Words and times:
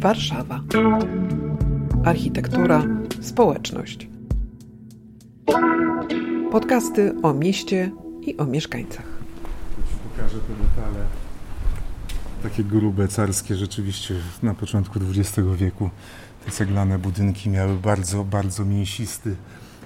Warszawa. 0.00 0.60
Architektura, 2.04 2.82
społeczność. 3.20 4.08
Podcasty 6.52 7.14
o 7.22 7.34
mieście 7.34 7.90
i 8.22 8.36
o 8.36 8.46
mieszkańcach. 8.46 9.06
Pokażę 10.10 10.38
te 10.38 10.52
detale. 10.52 11.04
Takie 12.42 12.64
grube, 12.64 13.08
carskie 13.08 13.56
rzeczywiście 13.56 14.14
na 14.42 14.54
początku 14.54 14.98
XX 14.98 15.48
wieku. 15.56 15.90
Te 16.44 16.50
ceglane 16.50 16.98
budynki 16.98 17.50
miały 17.50 17.74
bardzo, 17.74 18.24
bardzo 18.24 18.64
mięsisty 18.64 19.36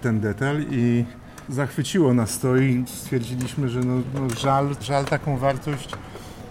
ten 0.03 0.21
detal 0.21 0.65
i 0.71 1.05
zachwyciło 1.49 2.15
nas 2.15 2.39
to 2.39 2.57
i 2.57 2.85
stwierdziliśmy, 2.87 3.69
że 3.69 3.81
no, 3.81 3.95
no 4.15 4.31
żal, 4.31 4.77
żal 4.81 5.05
taką 5.05 5.37
wartość 5.37 5.89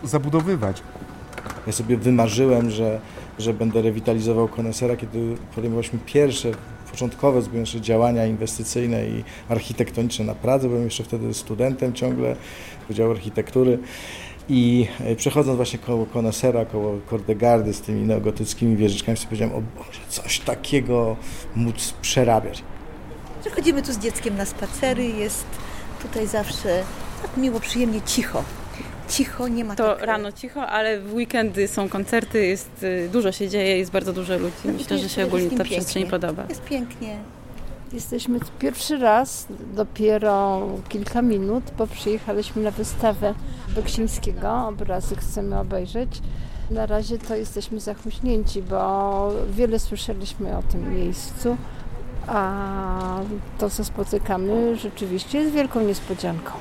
zabudowywać. 0.04 0.84
Ja 1.68 1.74
sobie 1.74 1.98
wymarzyłem, 1.98 2.72
że, 2.72 3.00
że 3.40 3.54
będę 3.54 3.82
rewitalizował 3.82 4.48
konesera, 4.48 4.96
kiedy 4.96 5.36
podejmowaliśmy 5.56 6.00
pierwsze, 6.06 6.52
początkowe 6.92 7.42
działania 7.82 8.26
inwestycyjne 8.26 9.06
i 9.06 9.24
architektoniczne 9.50 10.26
na 10.26 10.36
Pradze. 10.36 10.68
Byłem 10.68 10.84
jeszcze 10.84 11.04
wtedy 11.04 11.34
studentem 11.34 11.94
ciągle 11.94 12.36
Wydziału 12.90 13.12
Architektury. 13.12 13.80
I 14.50 14.88
e, 15.00 15.16
przechodząc 15.16 15.56
właśnie 15.56 15.80
koło 15.80 16.06
konesera, 16.06 16.66
koło 16.66 17.00
Kordegardy 17.10 17.74
z 17.74 17.82
tymi 17.82 18.02
neogotyckimi 18.02 18.76
wieżyczkami, 18.76 19.18
sobie 19.18 19.28
powiedziałem, 19.28 19.56
o 19.56 19.62
Boże, 19.78 20.00
coś 20.10 20.40
takiego 20.40 21.16
móc 21.56 21.94
przerabiać. 22.02 22.64
Chodzimy 23.56 23.82
tu 23.82 23.94
z 23.94 23.98
dzieckiem 23.98 24.38
na 24.38 24.46
spacery, 24.46 25.06
jest 25.06 25.46
tutaj 26.02 26.28
zawsze 26.28 26.84
tak 27.22 27.38
miło, 27.38 27.60
przyjemnie, 27.60 28.02
cicho. 28.02 28.44
Cicho, 29.10 29.48
nie 29.48 29.66
ma 29.66 29.76
To 29.76 29.96
tak... 29.96 30.04
rano 30.06 30.32
cicho, 30.32 30.68
ale 30.68 31.00
w 31.00 31.14
weekendy 31.14 31.68
są 31.68 31.90
koncerty, 31.90 32.46
jest 32.46 32.84
y, 32.84 33.10
dużo 33.12 33.32
się 33.32 33.50
dzieje, 33.50 33.78
jest 33.78 33.92
bardzo 33.92 34.14
dużo 34.14 34.38
ludzi. 34.38 34.56
Myślę, 34.66 34.98
że 34.98 35.10
się 35.10 35.26
ogólnie 35.26 35.58
ta 35.58 35.64
przestrzeń 35.64 36.10
podoba. 36.10 36.44
Jest 36.50 36.64
pięknie. 36.64 37.18
Jesteśmy 37.94 38.40
pierwszy 38.60 38.98
raz, 38.98 39.48
dopiero 39.74 40.68
kilka 40.90 41.22
minut, 41.22 41.64
bo 41.78 41.88
przyjechaliśmy 41.88 42.62
na 42.62 42.72
wystawę 42.72 43.34
Beksińskiego. 43.76 44.68
Obrazy 44.68 45.16
chcemy 45.16 45.60
obejrzeć. 45.60 46.22
Na 46.72 46.86
razie 46.86 47.18
to 47.18 47.36
jesteśmy 47.36 47.80
zachmuśnięci, 47.80 48.62
bo 48.62 49.32
wiele 49.52 49.80
słyszeliśmy 49.80 50.58
o 50.58 50.64
tym 50.64 50.96
miejscu, 50.96 51.58
a 52.28 53.20
to, 53.58 53.70
co 53.70 53.84
spotykamy, 53.84 54.76
rzeczywiście 54.76 55.40
jest 55.40 55.52
wielką 55.52 55.82
niespodzianką. 55.82 56.52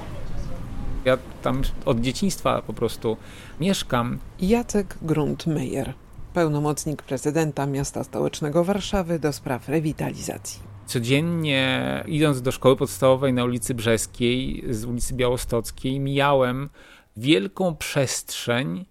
Ja 1.04 1.18
tam 1.42 1.62
od 1.84 2.00
dzieciństwa 2.00 2.62
po 2.62 2.72
prostu 2.72 3.16
mieszkam. 3.60 4.18
Jacek 4.40 4.98
Gruntmeyer, 5.02 5.94
pełnomocnik 6.34 7.02
prezydenta 7.02 7.66
miasta 7.66 8.04
stołecznego 8.04 8.64
Warszawy 8.64 9.18
do 9.18 9.32
spraw 9.32 9.68
rewitalizacji. 9.68 10.60
Codziennie 10.86 12.04
idąc 12.06 12.42
do 12.42 12.52
szkoły 12.52 12.76
podstawowej 12.76 13.32
na 13.32 13.44
ulicy 13.44 13.74
Brzeskiej 13.74 14.64
z 14.70 14.84
ulicy 14.84 15.14
Białostockiej 15.14 16.00
mijałem 16.00 16.68
wielką 17.16 17.76
przestrzeń 17.76 18.84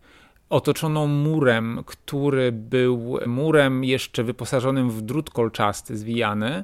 otoczoną 0.49 1.07
murem, 1.07 1.83
który 1.85 2.51
był 2.51 3.19
murem 3.25 3.83
jeszcze 3.83 4.23
wyposażonym 4.23 4.89
w 4.89 5.01
drut 5.01 5.29
kolczasty 5.29 5.97
zwijany. 5.97 6.63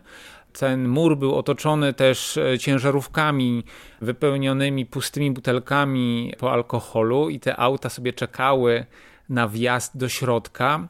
Ten 0.60 0.88
mur 0.88 1.18
był 1.18 1.36
otoczony 1.36 1.94
też 1.94 2.40
ciężarówkami 2.60 3.64
wypełnionymi 4.02 4.86
pustymi 4.86 5.32
butelkami 5.32 6.34
po 6.40 6.52
alkoholu 6.52 7.30
i 7.30 7.40
te 7.40 7.58
auta 7.58 7.90
sobie 7.90 8.14
czekały 8.14 8.86
na 9.30 9.48
wjazd 9.48 9.98
do 9.98 10.10
środka. 10.10 10.88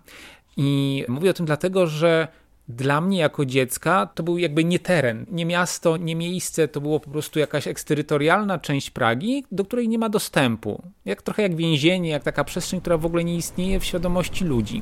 I 0.58 1.06
mówię 1.08 1.30
o 1.30 1.34
tym 1.34 1.45
dlatego, 1.45 1.88
że 1.88 2.28
dla 2.67 3.02
mnie 3.02 3.17
jako 3.17 3.45
dziecka 3.45 4.06
to 4.16 4.23
był 4.23 4.38
jakby 4.38 4.64
nie 4.64 4.80
teren, 4.80 5.25
nie 5.31 5.45
miasto, 5.45 5.97
nie 5.97 6.16
miejsce, 6.16 6.68
to 6.68 6.81
było 6.81 7.00
po 7.00 7.09
prostu 7.09 7.40
jakaś 7.40 7.68
eksterytorialna 7.68 8.59
część 8.59 8.90
Pragi, 8.90 9.45
do 9.51 9.66
której 9.66 9.90
nie 9.90 10.00
ma 10.00 10.09
dostępu. 10.09 10.84
Jak 11.06 11.22
trochę 11.22 11.41
jak 11.41 11.56
więzienie, 11.56 12.09
jak 12.09 12.24
taka 12.24 12.44
przestrzeń, 12.44 12.81
która 12.81 12.97
w 12.97 13.06
ogóle 13.06 13.24
nie 13.24 13.35
istnieje 13.35 13.80
w 13.80 13.85
świadomości 13.85 14.45
ludzi. 14.45 14.81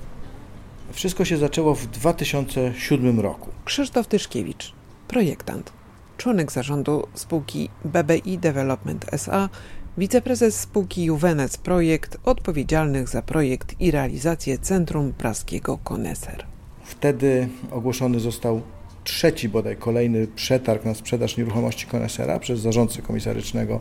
Wszystko 0.93 1.25
się 1.25 1.37
zaczęło 1.37 1.75
w 1.75 1.87
2007 1.87 3.19
roku. 3.19 3.49
Krzysztof 3.65 4.07
Tyszkiewicz, 4.07 4.73
projektant, 5.07 5.73
członek 6.17 6.51
zarządu 6.51 7.07
spółki 7.13 7.69
BBI 7.85 8.37
Development 8.37 9.05
SA, 9.13 9.49
wiceprezes 9.97 10.59
spółki 10.59 11.03
Juvenes 11.03 11.57
Projekt, 11.57 12.17
odpowiedzialnych 12.25 13.09
za 13.09 13.21
projekt 13.21 13.75
i 13.79 13.91
realizację 13.91 14.57
Centrum 14.57 15.13
Praskiego 15.13 15.77
Koneser. 15.77 16.45
Wtedy 16.83 17.47
ogłoszony 17.71 18.19
został 18.19 18.61
trzeci 19.03 19.49
bodaj 19.49 19.77
kolejny 19.77 20.27
przetarg 20.27 20.85
na 20.85 20.93
sprzedaż 20.93 21.37
nieruchomości 21.37 21.87
konesera 21.87 22.39
przez 22.39 22.59
zarządcę 22.59 23.01
komisarycznego 23.01 23.79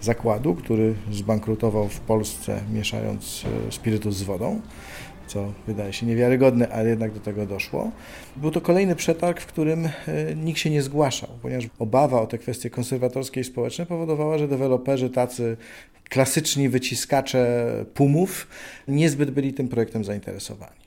zakładu, 0.00 0.54
który 0.54 0.94
zbankrutował 1.10 1.88
w 1.88 2.00
Polsce 2.00 2.60
mieszając 2.72 3.44
e, 3.68 3.72
spirytus 3.72 4.16
z 4.16 4.22
wodą 4.22 4.60
co 5.32 5.52
wydaje 5.66 5.92
się 5.92 6.06
niewiarygodne, 6.06 6.68
ale 6.68 6.88
jednak 6.88 7.12
do 7.12 7.20
tego 7.20 7.46
doszło. 7.46 7.90
Był 8.36 8.50
to 8.50 8.60
kolejny 8.60 8.96
przetarg, 8.96 9.40
w 9.40 9.46
którym 9.46 9.86
e, 9.86 9.90
nikt 10.36 10.58
się 10.58 10.70
nie 10.70 10.82
zgłaszał, 10.82 11.28
ponieważ 11.42 11.64
obawa 11.78 12.20
o 12.20 12.26
te 12.26 12.38
kwestie 12.38 12.70
konserwatorskie 12.70 13.40
i 13.40 13.44
społeczne 13.44 13.86
powodowała, 13.86 14.38
że 14.38 14.48
deweloperzy 14.48 15.10
tacy 15.10 15.56
klasyczni 16.08 16.68
wyciskacze 16.68 17.66
pumów 17.94 18.46
niezbyt 18.88 19.30
byli 19.30 19.54
tym 19.54 19.68
projektem 19.68 20.04
zainteresowani. 20.04 20.82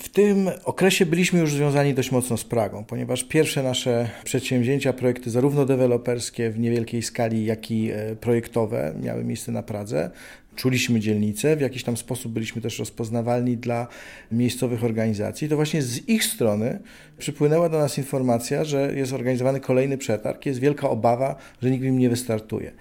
W 0.00 0.08
tym 0.08 0.50
okresie 0.64 1.06
byliśmy 1.06 1.40
już 1.40 1.52
związani 1.52 1.94
dość 1.94 2.12
mocno 2.12 2.36
z 2.36 2.44
Pragą, 2.44 2.84
ponieważ 2.84 3.24
pierwsze 3.24 3.62
nasze 3.62 4.08
przedsięwzięcia, 4.24 4.92
projekty 4.92 5.30
zarówno 5.30 5.66
deweloperskie 5.66 6.50
w 6.50 6.58
niewielkiej 6.58 7.02
skali, 7.02 7.44
jak 7.44 7.70
i 7.70 7.90
e, 7.90 8.16
projektowe 8.16 8.94
miały 9.02 9.24
miejsce 9.24 9.52
na 9.52 9.62
Pradze 9.62 10.10
czuliśmy 10.56 11.00
dzielnicę, 11.00 11.56
w 11.56 11.60
jakiś 11.60 11.84
tam 11.84 11.96
sposób 11.96 12.32
byliśmy 12.32 12.62
też 12.62 12.78
rozpoznawalni 12.78 13.56
dla 13.56 13.86
miejscowych 14.32 14.84
organizacji, 14.84 15.48
to 15.48 15.56
właśnie 15.56 15.82
z 15.82 16.08
ich 16.08 16.24
strony 16.24 16.78
przypłynęła 17.18 17.68
do 17.68 17.78
nas 17.78 17.98
informacja, 17.98 18.64
że 18.64 18.94
jest 18.94 19.12
organizowany 19.12 19.60
kolejny 19.60 19.98
przetarg, 19.98 20.46
jest 20.46 20.60
wielka 20.60 20.90
obawa, 20.90 21.36
że 21.62 21.70
nikt 21.70 21.84
im 21.84 21.98
nie 21.98 22.10
wystartuje. 22.10 22.72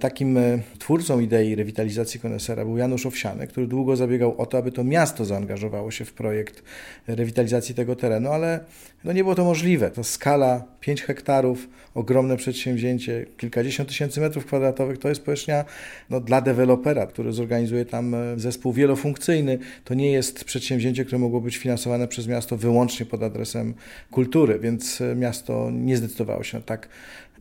Takim 0.00 0.38
e, 0.38 0.58
twórcą 0.78 1.20
idei 1.20 1.54
rewitalizacji 1.54 2.20
konesera 2.20 2.64
był 2.64 2.76
Janusz 2.76 3.06
Owsiany, 3.06 3.46
który 3.46 3.66
długo 3.66 3.96
zabiegał 3.96 4.40
o 4.40 4.46
to, 4.46 4.58
aby 4.58 4.72
to 4.72 4.84
miasto 4.84 5.24
zaangażowało 5.24 5.90
się 5.90 6.04
w 6.04 6.12
projekt 6.12 6.62
rewitalizacji 7.06 7.74
tego 7.74 7.96
terenu, 7.96 8.30
ale 8.30 8.60
no 9.04 9.12
nie 9.12 9.22
było 9.22 9.34
to 9.34 9.44
możliwe. 9.44 9.90
To 9.90 10.04
skala 10.04 10.64
5 10.80 11.02
hektarów, 11.02 11.68
ogromne 11.94 12.36
przedsięwzięcie, 12.36 13.26
kilkadziesiąt 13.36 13.88
tysięcy 13.88 14.20
metrów 14.20 14.46
kwadratowych, 14.46 14.98
to 14.98 15.08
jest 15.08 15.24
powierzchnia 15.24 15.64
no, 16.10 16.20
dla 16.20 16.40
dewelopera, 16.40 17.06
który 17.06 17.23
zorganizuje 17.32 17.84
tam 17.84 18.14
e, 18.14 18.18
zespół 18.36 18.72
wielofunkcyjny. 18.72 19.58
To 19.84 19.94
nie 19.94 20.12
jest 20.12 20.44
przedsięwzięcie, 20.44 21.04
które 21.04 21.18
mogło 21.18 21.40
być 21.40 21.56
finansowane 21.56 22.08
przez 22.08 22.26
miasto 22.26 22.56
wyłącznie 22.56 23.06
pod 23.06 23.22
adresem 23.22 23.74
kultury, 24.10 24.58
więc 24.58 25.00
e, 25.00 25.14
miasto 25.14 25.70
nie 25.72 25.96
zdecydowało 25.96 26.42
się 26.42 26.58
na 26.58 26.64
tak 26.64 26.88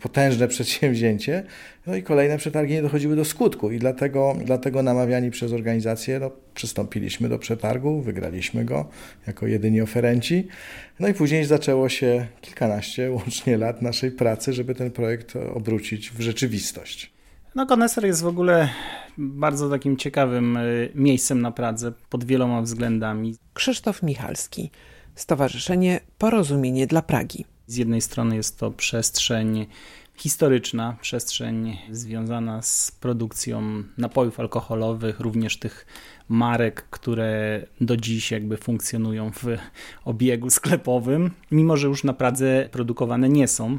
potężne 0.03 0.47
przedsięwzięcie. 0.55 1.43
No 1.87 1.95
i 1.95 2.03
kolejne 2.03 2.37
przetargi 2.37 2.73
nie 2.73 2.81
dochodziły 2.81 3.15
do 3.15 3.25
skutku 3.25 3.71
i 3.71 3.79
dlatego, 3.79 4.35
dlatego 4.45 4.83
namawiani 4.83 5.31
przez 5.31 5.51
organizację 5.51 6.19
no, 6.19 6.31
przystąpiliśmy 6.53 7.29
do 7.29 7.39
przetargu, 7.39 8.01
wygraliśmy 8.01 8.65
go 8.65 8.89
jako 9.27 9.47
jedyni 9.47 9.81
oferenci. 9.81 10.47
No 10.99 11.07
i 11.07 11.13
później 11.13 11.45
zaczęło 11.45 11.89
się 11.89 12.27
kilkanaście 12.41 13.11
łącznie 13.11 13.57
lat 13.57 13.81
naszej 13.81 14.11
pracy, 14.11 14.53
żeby 14.53 14.75
ten 14.75 14.91
projekt 14.91 15.35
obrócić 15.35 16.11
w 16.11 16.21
rzeczywistość. 16.21 17.12
No, 17.55 17.65
Koneser 17.65 18.05
jest 18.05 18.21
w 18.21 18.27
ogóle 18.27 18.69
bardzo 19.17 19.69
takim 19.69 19.97
ciekawym 19.97 20.57
y, 20.57 20.91
miejscem 20.95 21.41
na 21.41 21.51
Pradze 21.51 21.91
pod 22.09 22.23
wieloma 22.23 22.61
względami. 22.61 23.35
Krzysztof 23.53 24.03
Michalski, 24.03 24.71
Stowarzyszenie 25.15 25.99
Porozumienie 26.17 26.87
dla 26.87 27.01
Pragi. 27.01 27.45
Z 27.67 27.75
jednej 27.75 28.01
strony 28.01 28.35
jest 28.35 28.59
to 28.59 28.71
przestrzeń 28.71 29.67
historyczna, 30.15 30.97
przestrzeń 31.01 31.77
związana 31.91 32.61
z 32.61 32.91
produkcją 32.91 33.83
napojów 33.97 34.39
alkoholowych, 34.39 35.19
również 35.19 35.59
tych 35.59 35.85
marek, 36.29 36.87
które 36.89 37.61
do 37.81 37.97
dziś 37.97 38.31
jakby 38.31 38.57
funkcjonują 38.57 39.31
w 39.31 39.45
obiegu 40.05 40.49
sklepowym, 40.49 41.31
mimo 41.51 41.77
że 41.77 41.87
już 41.87 42.03
na 42.03 42.13
Pradze 42.13 42.69
produkowane 42.71 43.29
nie 43.29 43.47
są. 43.47 43.77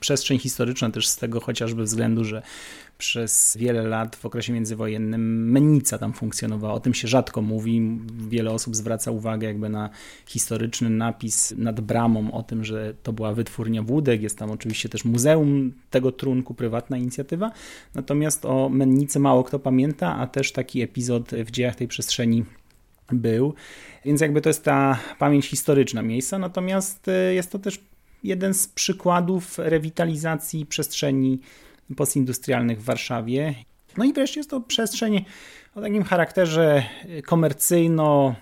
przestrzeń 0.00 0.38
historyczna 0.38 0.90
też 0.90 1.08
z 1.08 1.16
tego 1.16 1.40
chociażby 1.40 1.82
względu, 1.82 2.24
że 2.24 2.42
przez 2.98 3.56
wiele 3.60 3.82
lat 3.82 4.16
w 4.16 4.26
okresie 4.26 4.52
międzywojennym 4.52 5.50
mennica 5.50 5.98
tam 5.98 6.12
funkcjonowała. 6.12 6.74
O 6.74 6.80
tym 6.80 6.94
się 6.94 7.08
rzadko 7.08 7.42
mówi. 7.42 7.98
Wiele 8.28 8.50
osób 8.50 8.76
zwraca 8.76 9.10
uwagę 9.10 9.46
jakby 9.46 9.68
na 9.68 9.90
historyczny 10.26 10.90
napis 10.90 11.54
nad 11.56 11.80
bramą 11.80 12.32
o 12.32 12.42
tym, 12.42 12.64
że 12.64 12.94
to 13.02 13.12
była 13.12 13.34
wytwórnia 13.34 13.82
wódek. 13.82 14.22
Jest 14.22 14.38
tam 14.38 14.50
oczywiście 14.50 14.88
też 14.88 15.04
muzeum 15.04 15.72
tego 15.90 16.12
trunku, 16.12 16.54
prywatna 16.54 16.96
inicjatywa. 16.96 17.50
Natomiast 17.94 18.44
o 18.44 18.68
mennicy 18.68 19.18
mało 19.18 19.44
kto 19.44 19.58
pamięta, 19.58 20.16
a 20.16 20.26
też 20.26 20.52
taki 20.52 20.82
epizod 20.82 21.30
w 21.30 21.50
dziejach 21.50 21.76
tej 21.76 21.88
przestrzeni 21.88 22.44
był. 23.12 23.54
Więc 24.04 24.20
jakby 24.20 24.40
to 24.40 24.48
jest 24.48 24.64
ta 24.64 24.98
pamięć 25.18 25.46
historyczna 25.46 26.02
miejsca, 26.02 26.38
natomiast 26.38 27.08
y, 27.08 27.34
jest 27.34 27.52
to 27.52 27.58
też 27.58 27.80
jeden 28.24 28.54
z 28.54 28.68
przykładów 28.68 29.58
rewitalizacji 29.58 30.66
przestrzeni 30.66 31.40
postindustrialnych 31.96 32.80
w 32.80 32.84
Warszawie. 32.84 33.54
No 33.96 34.04
i 34.04 34.12
wreszcie 34.12 34.40
jest 34.40 34.50
to 34.50 34.60
przestrzeń 34.60 35.24
o 35.74 35.80
takim 35.80 36.02
charakterze 36.02 36.82
komercyjno 37.26 38.34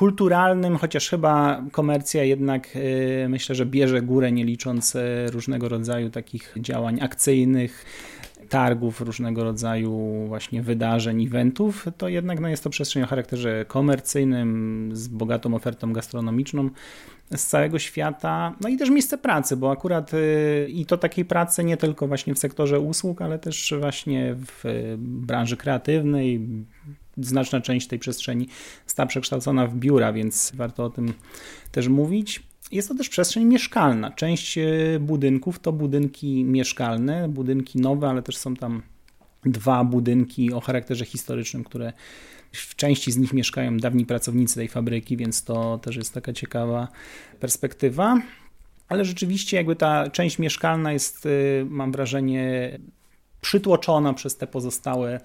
kulturalnym, 0.00 0.76
chociaż 0.76 1.08
chyba 1.08 1.62
komercja 1.72 2.24
jednak 2.24 2.76
y, 2.76 3.26
myślę, 3.28 3.54
że 3.54 3.66
bierze 3.66 4.02
górę, 4.02 4.32
nie 4.32 4.44
licząc 4.44 4.94
y, 4.94 5.00
różnego 5.30 5.68
rodzaju 5.68 6.10
takich 6.10 6.54
działań 6.56 7.00
akcyjnych, 7.00 7.84
targów, 8.50 9.00
różnego 9.00 9.44
rodzaju 9.44 10.24
właśnie 10.26 10.62
wydarzeń, 10.62 11.24
eventów, 11.26 11.86
to 11.98 12.08
jednak 12.08 12.40
no, 12.40 12.48
jest 12.48 12.64
to 12.64 12.70
przestrzeń 12.70 13.02
o 13.02 13.06
charakterze 13.06 13.64
komercyjnym, 13.68 14.90
z 14.92 15.08
bogatą 15.08 15.54
ofertą 15.54 15.92
gastronomiczną 15.92 16.70
z 17.36 17.46
całego 17.46 17.78
świata, 17.78 18.54
no 18.60 18.68
i 18.68 18.76
też 18.76 18.90
miejsce 18.90 19.18
pracy, 19.18 19.56
bo 19.56 19.70
akurat 19.70 20.14
y, 20.14 20.68
i 20.70 20.86
to 20.86 20.96
takiej 20.96 21.24
pracy 21.24 21.64
nie 21.64 21.76
tylko 21.76 22.08
właśnie 22.08 22.34
w 22.34 22.38
sektorze 22.38 22.80
usług, 22.80 23.22
ale 23.22 23.38
też 23.38 23.74
właśnie 23.80 24.34
w 24.34 24.94
branży 24.98 25.56
kreatywnej. 25.56 26.48
Znaczna 27.16 27.60
część 27.60 27.86
tej 27.86 27.98
przestrzeni 27.98 28.48
została 28.86 29.06
przekształcona 29.06 29.66
w 29.66 29.76
biura, 29.76 30.12
więc 30.12 30.52
warto 30.54 30.84
o 30.84 30.90
tym 30.90 31.12
też 31.72 31.88
mówić. 31.88 32.49
Jest 32.72 32.88
to 32.88 32.94
też 32.94 33.08
przestrzeń 33.08 33.44
mieszkalna. 33.44 34.10
Część 34.10 34.58
e, 34.58 34.64
budynków 35.00 35.58
to 35.58 35.72
budynki 35.72 36.44
mieszkalne, 36.44 37.28
budynki 37.28 37.80
nowe, 37.80 38.08
ale 38.08 38.22
też 38.22 38.36
są 38.36 38.56
tam 38.56 38.82
dwa 39.44 39.84
budynki 39.84 40.52
o 40.52 40.60
charakterze 40.60 41.04
historycznym, 41.04 41.64
które 41.64 41.92
w 42.52 42.76
części 42.76 43.12
z 43.12 43.16
nich 43.16 43.32
mieszkają 43.32 43.76
dawni 43.76 44.06
pracownicy 44.06 44.54
tej 44.54 44.68
fabryki, 44.68 45.16
więc 45.16 45.44
to 45.44 45.78
też 45.78 45.96
jest 45.96 46.14
taka 46.14 46.32
ciekawa 46.32 46.88
perspektywa. 47.40 48.22
Ale 48.88 49.04
rzeczywiście, 49.04 49.56
jakby 49.56 49.76
ta 49.76 50.10
część 50.10 50.38
mieszkalna 50.38 50.92
jest, 50.92 51.26
e, 51.26 51.30
mam 51.64 51.92
wrażenie, 51.92 52.78
przytłoczona 53.40 54.14
przez 54.14 54.36
te 54.36 54.46
pozostałe 54.46 55.20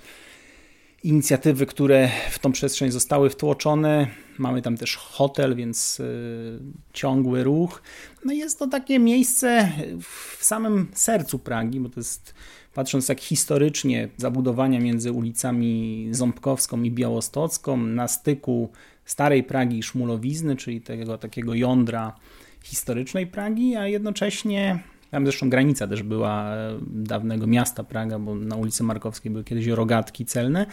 inicjatywy, 1.06 1.66
które 1.66 2.10
w 2.32 2.40
tą 2.40 2.52
przestrzeń 2.52 2.92
zostały 2.92 3.30
wtłoczone. 3.30 4.08
Mamy 4.38 4.62
tam 4.62 4.78
też 4.78 4.96
hotel, 4.96 5.56
więc 5.56 6.00
y, 6.00 6.60
ciągły 6.94 7.44
ruch. 7.44 7.82
No 8.26 8.34
jest 8.34 8.60
to 8.60 8.68
takie 8.68 9.00
miejsce 9.00 9.72
w 10.02 10.46
samym 10.46 10.88
sercu 10.94 11.40
Pragi, 11.40 11.80
bo 11.80 11.90
to 11.90 12.00
jest, 12.00 12.34
patrząc 12.74 13.10
jak 13.10 13.22
historycznie, 13.22 14.10
zabudowania 14.18 14.80
między 14.80 15.12
ulicami 15.12 16.08
Ząbkowską 16.12 16.84
i 16.84 16.92
Białostocką, 16.92 17.78
na 17.78 18.08
styku 18.08 18.72
starej 19.06 19.44
Pragi 19.44 19.78
i 19.78 19.84
Szmulowizny, 19.84 20.56
czyli 20.56 20.82
tego 20.82 21.18
takiego 21.18 21.54
jądra 21.54 22.16
historycznej 22.64 23.28
Pragi, 23.28 23.76
a 23.76 23.88
jednocześnie 23.88 24.84
tam 25.12 25.26
zresztą 25.26 25.50
granica 25.50 25.88
też 25.88 26.04
była 26.04 26.56
e, 26.56 26.78
dawnego 26.88 27.48
miasta 27.48 27.84
Praga, 27.84 28.20
bo 28.20 28.36
na 28.36 28.56
ulicy 28.56 28.84
Markowskiej 28.84 29.32
były 29.32 29.44
kiedyś 29.44 29.68
rogatki 29.68 30.26
celne, 30.26 30.66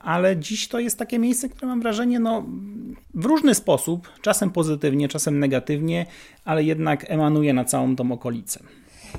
ale 0.00 0.36
dziś 0.36 0.68
to 0.68 0.78
jest 0.78 0.98
takie 0.98 1.18
miejsce, 1.18 1.48
które 1.48 1.66
mam 1.66 1.80
wrażenie, 1.80 2.20
no 2.20 2.46
w 3.14 3.24
różny 3.24 3.54
sposób, 3.54 4.08
czasem 4.22 4.50
pozytywnie, 4.50 5.08
czasem 5.08 5.38
negatywnie, 5.38 6.06
ale 6.44 6.64
jednak 6.64 7.10
emanuje 7.10 7.54
na 7.54 7.64
całą 7.64 7.96
tą 7.96 8.12
okolicę. 8.12 8.60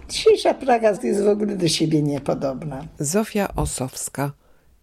Dzisiejsza 0.09 0.54
Praga 0.54 0.94
jest 1.04 1.24
w 1.24 1.27
ogóle 1.27 1.56
do 1.56 1.68
siebie 1.68 2.01
niepodobna. 2.01 2.86
Zofia 3.00 3.56
Osowska, 3.56 4.31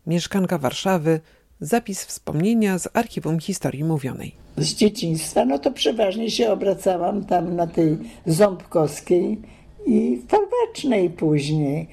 mieszkanka 0.06 0.58
Warszawy, 0.58 1.20
zapis 1.60 2.04
wspomnienia 2.04 2.78
z 2.78 2.88
Archiwum 2.96 3.40
Historii 3.40 3.84
Mówionej. 3.84 4.34
Z 4.56 4.74
dzieciństwa, 4.74 5.44
no 5.44 5.58
to 5.58 5.72
przeważnie 5.72 6.30
się 6.30 6.50
obracałam 6.50 7.24
tam 7.24 7.56
na 7.56 7.66
tej 7.66 7.98
Ząbkowskiej, 8.26 9.38
i 9.86 10.22
Folwarcznej 10.28 11.10
później. 11.10 11.88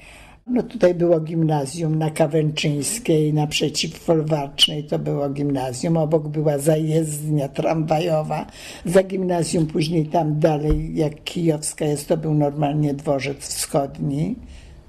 No 0.46 0.62
tutaj 0.62 0.94
było 0.94 1.20
gimnazjum 1.20 1.98
na 1.98 2.10
Kawęczyńskiej, 2.10 3.34
naprzeciw 3.34 3.98
Folwarcznej 3.98 4.84
to 4.84 4.98
było 4.98 5.28
gimnazjum, 5.28 5.96
obok 5.96 6.28
była 6.28 6.58
zajezdnia 6.58 7.48
tramwajowa. 7.48 8.46
Za 8.84 9.02
gimnazjum 9.02 9.66
później 9.66 10.06
tam 10.06 10.40
dalej, 10.40 10.96
jak 10.96 11.24
Kijowska 11.24 11.84
jest, 11.84 12.08
to 12.08 12.16
był 12.16 12.34
normalnie 12.34 12.94
dworzec 12.94 13.38
wschodni. 13.38 14.36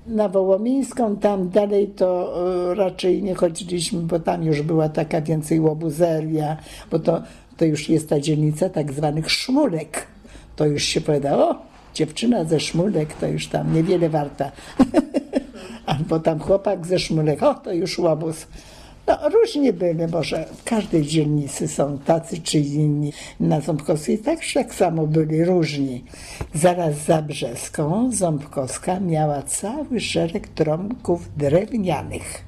Na 0.08 0.30
Wołomińską 0.30 1.18
tam 1.18 1.50
dalej 1.50 1.88
to 1.88 2.34
e, 2.72 2.76
raczej 2.76 3.24
nie 3.24 3.36
chodziliśmy, 3.36 4.02
bo 4.02 4.20
tam 4.20 4.44
już 4.44 4.62
była 4.62 4.90
taka 4.90 5.22
więcej 5.22 5.60
łobuzeria, 5.60 6.58
bo 6.92 7.00
to, 7.00 7.22
to 7.58 7.66
już 7.66 7.90
jest 7.90 8.10
ta 8.10 8.20
dzielnica 8.20 8.70
tak 8.70 8.94
zwanych 8.94 9.32
szmulek. 9.32 10.08
To 10.56 10.66
już 10.66 10.84
się 10.84 11.02
powiadało, 11.02 11.56
dziewczyna 11.94 12.44
ze 12.44 12.60
szmulek 12.60 13.14
to 13.14 13.28
już 13.28 13.48
tam 13.48 13.74
niewiele 13.74 14.10
warta. 14.10 14.52
Albo 15.86 16.20
tam 16.20 16.40
chłopak 16.40 16.88
ze 16.88 17.00
szmulek, 17.00 17.44
o 17.44 17.54
to 17.54 17.74
już 17.74 18.00
łobuz. 18.00 18.48
No 19.08 19.30
różnie 19.30 19.74
były, 19.74 20.08
może 20.08 20.46
w 20.58 20.64
każdej 20.64 21.06
dzielnicy 21.06 21.68
są 21.68 21.98
tacy 21.98 22.42
czy 22.42 22.60
inni. 22.60 23.14
Na 23.40 23.62
Ząbkowskiej 23.62 24.20
także 24.20 24.64
tak 24.64 24.76
samo 24.76 25.08
byli 25.08 25.46
różni. 25.46 26.04
Zaraz 26.54 27.06
za 27.06 27.22
Brzeską 27.22 28.12
Ząbkowska 28.12 29.00
miała 29.00 29.42
cały 29.42 30.00
szereg 30.00 30.48
trąbków 30.48 31.30
drewnianych. 31.38 32.44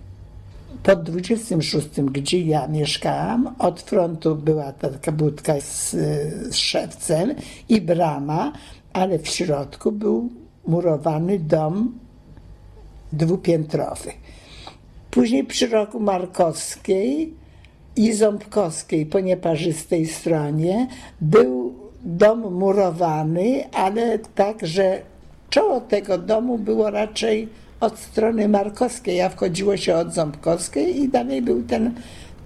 Pod 0.83 1.03
26, 1.03 1.87
gdzie 2.01 2.41
ja 2.41 2.67
mieszkałam, 2.67 3.55
od 3.59 3.81
frontu 3.81 4.35
była 4.35 4.71
taka 4.71 5.11
budka 5.11 5.61
z, 5.61 5.91
z 5.91 6.55
szewcem 6.55 7.35
i 7.69 7.81
brama, 7.81 8.51
ale 8.95 9.19
w 9.19 9.27
środku 9.27 9.91
był 9.91 10.29
murowany 10.67 11.39
dom 11.39 11.99
dwupiętrowy. 13.13 14.11
Później 15.11 15.43
przy 15.43 15.67
roku 15.67 15.99
Markowskiej 15.99 17.33
i 17.95 18.13
Ząbkowskiej 18.13 19.05
po 19.05 19.19
nieparzystej 19.19 20.07
stronie 20.07 20.87
był 21.21 21.73
dom 22.03 22.53
murowany, 22.53 23.63
ale 23.73 24.19
tak, 24.19 24.67
że 24.67 25.01
czoło 25.49 25.81
tego 25.81 26.17
domu 26.17 26.57
było 26.57 26.91
raczej 26.91 27.49
od 27.79 27.99
strony 27.99 28.47
markowskiej, 28.49 29.21
a 29.21 29.29
wchodziło 29.29 29.77
się 29.77 29.95
od 29.95 30.13
Ząbkowskiej 30.13 31.01
i 31.03 31.09
dalej 31.09 31.41
był 31.41 31.63
ten, 31.63 31.93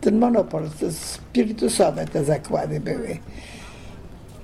ten 0.01 0.19
monopol, 0.19 0.69
spirytusowe 0.92 2.06
te 2.06 2.24
zakłady 2.24 2.79
były 2.79 3.18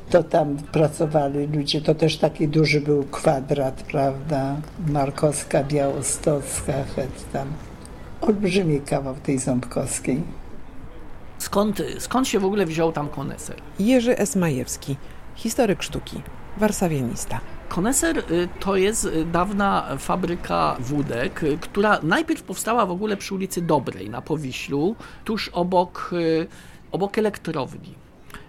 to 0.10 0.24
tam 0.24 0.58
pracowali 0.58 1.48
ludzie. 1.48 1.82
To 1.82 1.96
też 1.96 2.18
taki 2.18 2.48
duży 2.48 2.82
był 2.82 3.04
kwadrat, 3.04 3.84
prawda? 3.84 4.56
Markowska, 4.88 5.64
Białostocka, 5.64 6.74
het 6.96 7.32
tam. 7.34 7.48
Olbrzymi 8.22 8.82
kawał 8.82 9.16
tej 9.16 9.40
Ząbkowskiej. 9.40 10.22
Skąd, 11.38 11.82
skąd 12.00 12.28
się 12.28 12.40
w 12.40 12.46
ogóle 12.46 12.66
wziął 12.66 12.92
tam 12.92 13.10
koneser? 13.10 13.56
Jerzy 13.80 14.18
Esmajewski, 14.18 14.96
historyk 15.36 15.84
sztuki, 15.84 16.22
warszawianista. 16.58 17.40
Koneser 17.70 18.18
y, 18.18 18.48
to 18.60 18.76
jest 18.76 19.06
y, 19.06 19.26
dawna 19.26 19.98
fabryka 19.98 20.76
wódek, 20.80 21.44
y, 21.44 21.58
która 21.58 22.00
najpierw 22.04 22.44
powstała 22.44 22.86
w 22.86 22.92
ogóle 22.92 23.18
przy 23.18 23.36
ulicy 23.36 23.62
Dobrej 23.62 24.10
na 24.10 24.22
Powiślu, 24.22 24.96
tuż 25.26 25.50
obok, 25.50 26.12
obok 26.92 27.18
elektrowni 27.18 28.05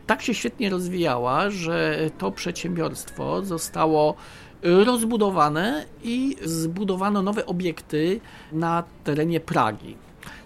tak 0.07 0.23
się 0.23 0.35
świetnie 0.35 0.71
rozwijała, 0.71 1.51
że 1.51 1.99
to 2.19 2.31
przedsiębiorstwo 2.31 3.43
zostało 3.43 4.15
rozbudowane 4.63 5.85
i 6.03 6.37
zbudowano 6.45 7.23
nowe 7.23 7.47
obiekty 7.47 8.21
na 8.53 8.85
terenie 9.05 9.41
Pragi. 9.41 9.97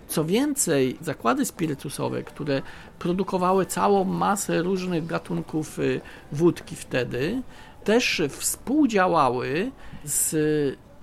Co 0.08 0.24
więcej, 0.24 0.96
zakłady 1.00 1.44
spirytusowe, 1.44 2.22
które 2.22 2.62
produkowały 2.98 3.66
całą 3.66 4.04
masę 4.04 4.62
różnych 4.62 5.06
gatunków 5.06 5.78
y, 5.78 6.00
wódki 6.32 6.76
wtedy, 6.76 7.42
też 7.84 8.22
współdziałały 8.28 9.70
z 10.04 10.34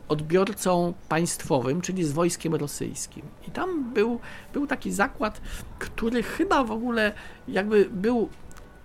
odbiorcą 0.07 0.93
państwowym, 1.09 1.81
czyli 1.81 2.03
z 2.03 2.11
wojskiem 2.11 2.55
rosyjskim. 2.55 3.23
I 3.47 3.51
tam 3.51 3.93
był, 3.93 4.19
był 4.53 4.67
taki 4.67 4.91
zakład, 4.91 5.41
który 5.79 6.23
chyba 6.23 6.63
w 6.63 6.71
ogóle 6.71 7.13
jakby 7.47 7.89
był 7.91 8.29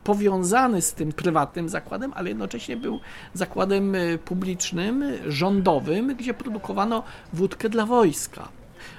powiązany 0.05 0.83
z 0.83 0.93
tym 0.93 1.13
prywatnym 1.13 1.69
zakładem, 1.69 2.13
ale 2.15 2.29
jednocześnie 2.29 2.77
był 2.77 3.01
zakładem 3.35 3.95
e, 3.95 4.19
publicznym, 4.19 5.05
rządowym, 5.27 6.17
gdzie 6.17 6.35
produkowano 6.35 7.03
wódkę 7.33 7.69
dla 7.69 7.87
wojska. 7.87 8.49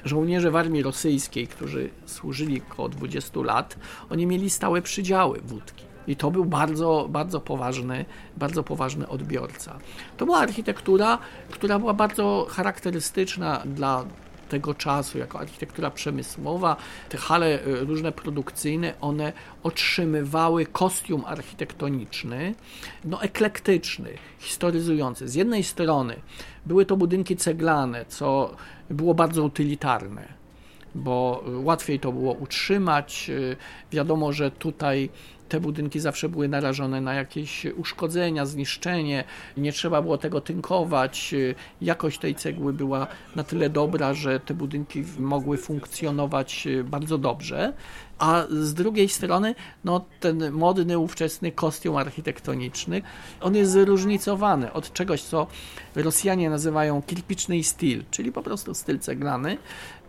Żołnierze 0.05 0.51
w 0.51 0.55
armii 0.55 0.83
rosyjskiej, 0.83 1.47
którzy 1.47 1.89
służyli 2.05 2.61
około 2.71 2.89
20 2.89 3.39
lat, 3.39 3.75
oni 4.09 4.25
mieli 4.25 4.49
stałe 4.49 4.81
przydziały 4.81 5.41
wódki. 5.41 5.83
I 6.07 6.15
to 6.15 6.31
był 6.31 6.45
bardzo, 6.45 7.07
bardzo 7.09 7.39
poważny, 7.39 8.05
bardzo 8.37 8.63
poważny 8.63 9.07
odbiorca. 9.07 9.79
To 10.17 10.25
była 10.25 10.37
architektura, 10.37 11.17
która 11.49 11.79
była 11.79 11.93
bardzo 11.93 12.47
charakterystyczna 12.49 13.61
dla 13.65 14.05
tego 14.53 14.73
czasu, 14.73 15.17
jako 15.17 15.39
architektura 15.39 15.91
przemysłowa, 15.91 16.75
te 17.09 17.17
hale 17.17 17.47
e, 17.47 17.59
różne 17.85 18.11
produkcyjne, 18.11 18.93
one 19.01 19.33
otrzymywały 19.63 20.65
kostium 20.65 21.25
architektoniczny, 21.25 22.55
no 23.05 23.21
eklektyczny, 23.21 24.09
historyzujący. 24.39 25.27
Z 25.27 25.35
jednej 25.35 25.63
strony 25.63 26.15
były 26.65 26.85
to 26.85 26.97
budynki 26.97 27.35
ceglane, 27.37 28.05
co 28.05 28.55
było 28.89 29.13
bardzo 29.13 29.43
utylitarne 29.43 30.43
bo 30.95 31.43
łatwiej 31.63 31.99
to 31.99 32.11
było 32.11 32.33
utrzymać. 32.33 33.29
E, 33.29 33.55
wiadomo, 33.91 34.33
że 34.33 34.51
tutaj 34.51 35.09
te 35.53 35.59
budynki 35.59 35.99
zawsze 35.99 36.29
były 36.29 36.47
narażone 36.47 37.01
na 37.01 37.13
jakieś 37.13 37.65
uszkodzenia, 37.65 38.45
zniszczenie, 38.45 39.23
nie 39.57 39.71
trzeba 39.71 40.01
było 40.01 40.17
tego 40.17 40.41
tynkować. 40.41 41.35
Jakość 41.81 42.19
tej 42.19 42.35
cegły 42.35 42.73
była 42.73 43.07
na 43.35 43.43
tyle 43.43 43.69
dobra, 43.69 44.13
że 44.13 44.39
te 44.39 44.53
budynki 44.53 45.03
mogły 45.19 45.57
funkcjonować 45.57 46.67
bardzo 46.83 47.17
dobrze. 47.17 47.73
A 48.19 48.43
z 48.49 48.73
drugiej 48.73 49.09
strony, 49.09 49.55
no, 49.83 50.05
ten 50.19 50.51
modny, 50.51 50.97
ówczesny 50.97 51.51
kostium 51.51 51.97
architektoniczny, 51.97 53.01
on 53.41 53.55
jest 53.55 53.71
zróżnicowany 53.71 54.73
od 54.73 54.93
czegoś, 54.93 55.21
co 55.21 55.47
Rosjanie 55.95 56.49
nazywają 56.49 57.01
kirpiczny 57.01 57.63
styl, 57.63 58.03
czyli 58.11 58.31
po 58.31 58.43
prostu 58.43 58.73
styl 58.73 58.99
ceglany, 58.99 59.57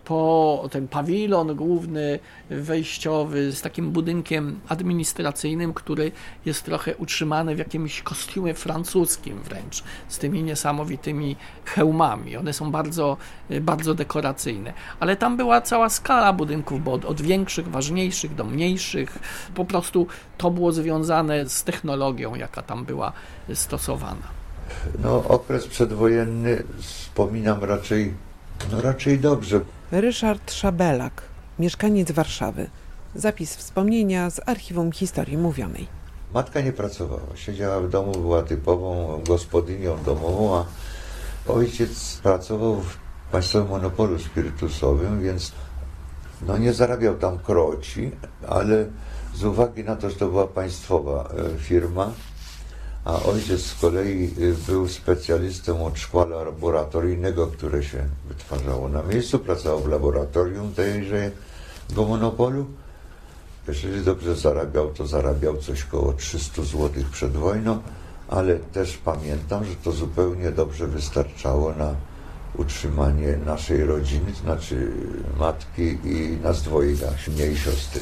po 0.04 0.68
ten 0.70 0.88
pawilon 0.88 1.54
główny, 1.56 2.18
wejściowy, 2.50 3.52
z 3.52 3.62
takim 3.62 3.90
budynkiem 3.90 4.60
administracyjnym, 4.68 5.74
który 5.74 6.12
jest 6.44 6.64
trochę 6.64 6.96
utrzymany 6.96 7.54
w 7.54 7.58
jakimś 7.58 8.02
kostiumie 8.02 8.54
francuskim 8.54 9.42
wręcz, 9.42 9.84
z 10.08 10.18
tymi 10.18 10.42
niesamowitymi 10.42 11.36
hełmami. 11.64 12.36
One 12.36 12.52
są 12.52 12.70
bardzo, 12.70 13.16
bardzo 13.60 13.94
dekoracyjne. 13.94 14.72
Ale 15.00 15.16
tam 15.16 15.36
była 15.36 15.60
cała 15.60 15.88
skala 15.88 16.32
budynków, 16.32 16.84
bo 16.84 16.92
od, 16.92 17.04
od 17.04 17.20
większych, 17.20 17.68
ważniejszych 17.68 18.34
do 18.34 18.44
mniejszych. 18.44 19.18
Po 19.54 19.64
prostu 19.64 20.06
to 20.38 20.50
było 20.50 20.72
związane 20.72 21.48
z 21.48 21.64
technologią, 21.64 22.34
jaka 22.34 22.62
tam 22.62 22.84
była 22.84 23.12
stosowana. 23.54 24.44
No, 25.02 25.24
okres 25.28 25.66
przedwojenny 25.66 26.62
wspominam 26.80 27.64
raczej, 27.64 28.14
no 28.72 28.80
raczej 28.80 29.18
dobrze. 29.18 29.60
Ryszard 30.00 30.52
Szabelak, 30.52 31.22
mieszkaniec 31.58 32.12
Warszawy. 32.12 32.66
Zapis 33.14 33.56
wspomnienia 33.56 34.30
z 34.30 34.40
archiwum 34.48 34.92
historii 34.92 35.38
mówionej. 35.38 35.86
Matka 36.34 36.60
nie 36.60 36.72
pracowała, 36.72 37.36
siedziała 37.36 37.80
w 37.80 37.88
domu, 37.88 38.12
była 38.12 38.42
typową 38.42 39.20
gospodynią 39.28 40.02
domową, 40.02 40.56
a 40.56 40.64
ojciec 41.52 42.20
pracował 42.22 42.76
w 42.76 42.96
państwowym 43.32 43.68
monopolu 43.68 44.18
spirytusowym, 44.18 45.22
więc 45.22 45.52
no 46.46 46.58
nie 46.58 46.72
zarabiał 46.72 47.14
tam 47.14 47.38
kroci, 47.38 48.10
ale 48.48 48.86
z 49.34 49.44
uwagi 49.44 49.84
na 49.84 49.96
to, 49.96 50.10
że 50.10 50.16
to 50.16 50.28
była 50.28 50.46
państwowa 50.46 51.28
e, 51.54 51.58
firma, 51.58 52.12
a 53.04 53.22
ojciec 53.22 53.60
z 53.60 53.74
kolei 53.74 54.30
y, 54.38 54.54
był 54.66 54.88
specjalistą 54.88 55.86
od 55.86 55.98
szkła 55.98 56.24
laboratoryjnego, 56.24 57.46
które 57.46 57.82
się 57.82 58.04
wytwarzało 58.28 58.88
na 58.88 59.02
miejscu, 59.02 59.38
pracował 59.38 59.80
w 59.80 59.88
laboratorium 59.88 60.72
tejże 60.72 61.30
go 61.90 62.04
monopolu. 62.04 62.66
Jeżeli 63.68 64.04
dobrze 64.04 64.36
zarabiał, 64.36 64.90
to 64.90 65.06
zarabiał 65.06 65.56
coś 65.56 65.84
około 65.84 66.12
300 66.12 66.62
zł 66.62 66.90
przed 67.12 67.32
wojną, 67.32 67.78
ale 68.28 68.56
też 68.56 68.96
pamiętam, 68.96 69.64
że 69.64 69.76
to 69.76 69.92
zupełnie 69.92 70.50
dobrze 70.50 70.86
wystarczało 70.86 71.72
na 71.72 71.94
utrzymanie 72.58 73.36
naszej 73.46 73.84
rodziny, 73.84 74.32
znaczy 74.34 74.92
matki 75.38 75.98
i 76.04 76.38
nas 76.42 76.62
dwojga, 76.62 77.06
mniej 77.28 77.56
siostry. 77.56 78.00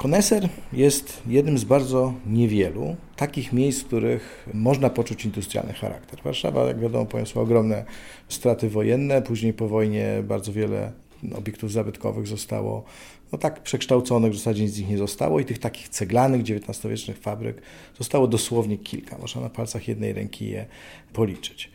Koneser 0.00 0.48
jest 0.72 1.22
jednym 1.26 1.58
z 1.58 1.64
bardzo 1.64 2.14
niewielu 2.26 2.96
takich 3.16 3.52
miejsc, 3.52 3.80
w 3.80 3.86
których 3.86 4.48
można 4.54 4.90
poczuć 4.90 5.24
industrialny 5.24 5.72
charakter. 5.72 6.20
Warszawa, 6.24 6.64
jak 6.64 6.80
wiadomo, 6.80 7.06
poniosła 7.06 7.42
ogromne 7.42 7.84
straty 8.28 8.70
wojenne, 8.70 9.22
później 9.22 9.52
po 9.52 9.68
wojnie 9.68 10.22
bardzo 10.22 10.52
wiele 10.52 10.92
obiektów 11.34 11.72
zabytkowych 11.72 12.26
zostało 12.26 12.84
no 13.32 13.38
tak 13.38 13.62
przekształconych, 13.62 14.32
w 14.32 14.36
zasadzie 14.36 14.62
nic 14.62 14.72
z 14.72 14.78
nich 14.78 14.88
nie 14.88 14.98
zostało 14.98 15.40
i 15.40 15.44
tych 15.44 15.58
takich 15.58 15.88
ceglanych 15.88 16.40
XIX-wiecznych 16.40 17.18
fabryk 17.18 17.62
zostało 17.98 18.26
dosłownie 18.26 18.78
kilka. 18.78 19.18
Można 19.18 19.40
na 19.40 19.50
palcach 19.50 19.88
jednej 19.88 20.12
ręki 20.12 20.50
je 20.50 20.66
policzyć. 21.12 21.70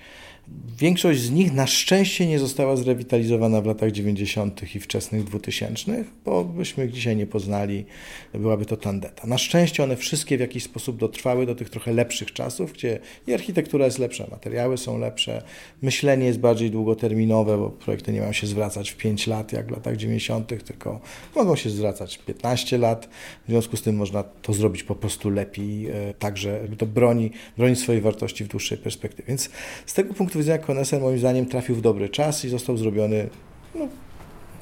Większość 0.77 1.21
z 1.21 1.31
nich 1.31 1.53
na 1.53 1.67
szczęście 1.67 2.27
nie 2.27 2.39
została 2.39 2.75
zrewitalizowana 2.75 3.61
w 3.61 3.65
latach 3.65 3.91
90. 3.91 4.75
i 4.75 4.79
wczesnych 4.79 5.23
2000, 5.23 6.03
bo 6.25 6.43
byśmy 6.43 6.85
ich 6.85 6.91
dzisiaj 6.91 7.15
nie 7.15 7.27
poznali, 7.27 7.85
byłaby 8.33 8.65
to 8.65 8.77
tandeta. 8.77 9.27
Na 9.27 9.37
szczęście 9.37 9.83
one 9.83 9.95
wszystkie 9.95 10.37
w 10.37 10.39
jakiś 10.39 10.63
sposób 10.63 10.97
dotrwały 10.97 11.45
do 11.45 11.55
tych 11.55 11.69
trochę 11.69 11.93
lepszych 11.93 12.33
czasów, 12.33 12.73
gdzie 12.73 12.99
i 13.27 13.33
architektura 13.33 13.85
jest 13.85 13.99
lepsza, 13.99 14.27
materiały 14.31 14.77
są 14.77 14.97
lepsze, 14.97 15.43
myślenie 15.81 16.25
jest 16.25 16.39
bardziej 16.39 16.71
długoterminowe, 16.71 17.57
bo 17.57 17.69
projekty 17.69 18.13
nie 18.13 18.19
mają 18.19 18.33
się 18.33 18.47
zwracać 18.47 18.91
w 18.91 18.97
5 18.97 19.27
lat 19.27 19.53
jak 19.53 19.67
w 19.67 19.71
latach 19.71 19.97
90., 19.97 20.63
tylko 20.65 20.99
mogą 21.35 21.55
się 21.55 21.69
zwracać 21.69 22.17
15 22.17 22.77
lat. 22.77 23.09
W 23.45 23.49
związku 23.49 23.77
z 23.77 23.81
tym 23.81 23.95
można 23.95 24.23
to 24.23 24.53
zrobić 24.53 24.83
po 24.83 24.95
prostu 24.95 25.29
lepiej, 25.29 25.87
e, 25.89 26.13
także 26.13 26.67
to 26.77 26.85
broni, 26.85 27.31
broni 27.57 27.75
swojej 27.75 28.01
wartości 28.01 28.43
w 28.43 28.47
dłuższej 28.47 28.77
perspektywie. 28.77 29.27
Więc 29.27 29.49
z 29.85 29.93
tego 29.93 30.13
punktu 30.13 30.34
punktu 30.35 30.39
widzenia 30.39 30.65
koneser 30.65 31.01
moim 31.01 31.19
zdaniem 31.19 31.45
trafił 31.45 31.75
w 31.75 31.81
dobry 31.81 32.09
czas 32.09 32.45
i 32.45 32.49
został 32.49 32.77
zrobiony, 32.77 33.29
no, 33.75 33.87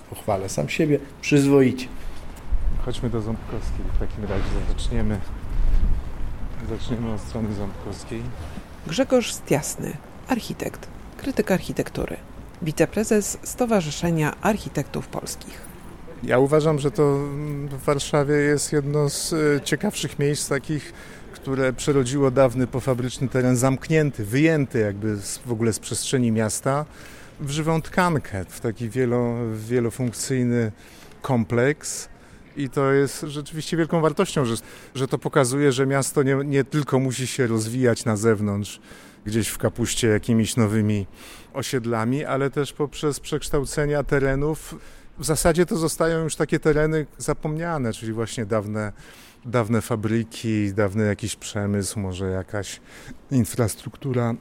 pochwalę 0.10 0.50
sam 0.50 0.70
siebie, 0.70 1.00
przyzwoicie. 1.22 1.88
Chodźmy 2.86 3.10
do 3.10 3.22
Ząbkowskiej 3.22 3.86
w 3.96 4.00
takim 4.00 4.24
razie. 4.24 4.44
Zaczniemy, 4.70 5.20
zaczniemy 6.70 7.14
od 7.14 7.22
strony 7.22 7.54
Ząbkowskiej. 7.54 8.22
Grzegorz 8.88 9.34
Stiasny, 9.34 9.98
architekt, 10.28 10.88
krytyk 11.18 11.52
architektury, 11.52 12.18
wiceprezes 12.62 13.38
Stowarzyszenia 13.44 14.34
Architektów 14.42 15.08
Polskich. 15.08 15.62
Ja 16.24 16.40
uważam, 16.40 16.80
że 16.80 16.92
to 16.92 17.18
w 17.70 17.86
Warszawie 17.86 18.36
jest 18.36 18.74
jedno 18.74 19.10
z 19.10 19.34
e, 19.34 19.62
ciekawszych 19.62 20.20
miejsc 20.20 20.50
takich 20.50 20.94
które 21.34 21.74
przerodziło 21.74 22.32
dawny 22.32 22.68
pofabryczny 22.68 23.28
teren 23.28 23.56
zamknięty, 23.56 24.26
wyjęty 24.26 24.80
jakby 24.80 25.18
w 25.46 25.52
ogóle 25.52 25.74
z 25.74 25.80
przestrzeni 25.80 26.32
miasta 26.32 26.86
w 27.40 27.50
żywą 27.50 27.82
tkankę, 27.82 28.46
w 28.50 28.60
taki 28.60 28.90
wielo, 28.90 29.36
wielofunkcyjny 29.56 30.72
kompleks. 31.22 32.10
I 32.58 32.70
to 32.70 32.92
jest 32.92 33.22
rzeczywiście 33.22 33.78
wielką 33.78 34.02
wartością, 34.02 34.46
że, 34.46 34.56
że 34.96 35.08
to 35.08 35.18
pokazuje, 35.18 35.72
że 35.72 35.86
miasto 35.86 36.24
nie, 36.24 36.36
nie 36.46 36.64
tylko 36.64 37.00
musi 37.00 37.28
się 37.28 37.48
rozwijać 37.48 38.06
na 38.06 38.16
zewnątrz, 38.16 38.80
gdzieś 39.26 39.48
w 39.48 39.58
kapuście 39.58 40.08
jakimiś 40.08 40.56
nowymi 40.56 41.08
osiedlami, 41.54 42.26
ale 42.26 42.50
też 42.50 42.74
poprzez 42.74 43.20
przekształcenia 43.20 44.04
terenów. 44.04 44.76
W 45.18 45.26
zasadzie 45.26 45.66
to 45.66 45.78
zostają 45.78 46.24
już 46.24 46.36
takie 46.36 46.60
tereny 46.60 47.06
zapomniane, 47.18 47.94
czyli 47.94 48.14
właśnie 48.14 48.46
dawne 48.46 48.94
dawne 49.46 49.82
fabryki, 49.82 50.74
dawny 50.74 51.06
jakiś 51.06 51.36
przemysł, 51.36 52.00
może 52.00 52.30
jakaś 52.30 52.82
infrastruktura 53.32 54.36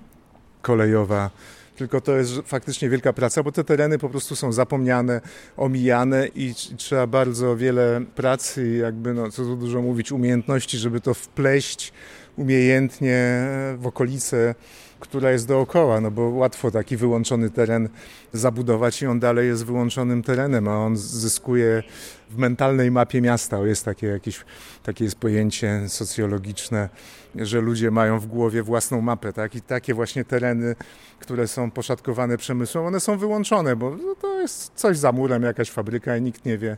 kolejowa. 0.62 1.30
Tylko 1.76 2.00
to 2.00 2.16
jest 2.16 2.32
faktycznie 2.44 2.88
wielka 2.88 3.12
praca, 3.12 3.42
bo 3.42 3.52
te 3.52 3.64
tereny 3.64 3.98
po 3.98 4.08
prostu 4.08 4.36
są 4.36 4.52
zapomniane, 4.52 5.20
omijane 5.56 6.26
i 6.26 6.54
trzeba 6.76 7.06
bardzo 7.06 7.56
wiele 7.56 8.00
pracy, 8.14 8.76
jakby, 8.76 9.14
no, 9.14 9.30
co 9.30 9.42
tu 9.42 9.56
dużo 9.56 9.82
mówić, 9.82 10.12
umiejętności, 10.12 10.78
żeby 10.78 11.00
to 11.00 11.14
wpleść 11.14 11.92
umiejętnie 12.36 13.48
w 13.76 13.86
okolice 13.86 14.54
która 15.02 15.30
jest 15.30 15.48
dookoła, 15.48 16.00
no 16.00 16.10
bo 16.10 16.28
łatwo 16.28 16.70
taki 16.70 16.96
wyłączony 16.96 17.50
teren 17.50 17.88
zabudować 18.32 19.02
i 19.02 19.06
on 19.06 19.20
dalej 19.20 19.48
jest 19.48 19.64
wyłączonym 19.64 20.22
terenem, 20.22 20.68
a 20.68 20.76
on 20.76 20.96
zyskuje 20.96 21.82
w 22.30 22.36
mentalnej 22.36 22.90
mapie 22.90 23.20
miasta. 23.20 23.58
Jest 23.58 23.84
takie 23.84 24.06
jakieś 24.06 24.44
takie 24.82 25.04
jest 25.04 25.16
pojęcie 25.16 25.88
socjologiczne, 25.88 26.88
że 27.36 27.60
ludzie 27.60 27.90
mają 27.90 28.18
w 28.18 28.26
głowie 28.26 28.62
własną 28.62 29.00
mapę, 29.00 29.32
tak? 29.32 29.54
I 29.54 29.62
takie 29.62 29.94
właśnie 29.94 30.24
tereny, 30.24 30.74
które 31.18 31.48
są 31.48 31.70
poszatkowane 31.70 32.36
przemysłem, 32.36 32.84
one 32.84 33.00
są 33.00 33.18
wyłączone, 33.18 33.76
bo 33.76 33.96
to 34.20 34.40
jest 34.40 34.72
coś 34.74 34.98
za 34.98 35.12
murem, 35.12 35.42
jakaś 35.42 35.70
fabryka 35.70 36.16
i 36.16 36.22
nikt 36.22 36.44
nie 36.44 36.58
wie, 36.58 36.76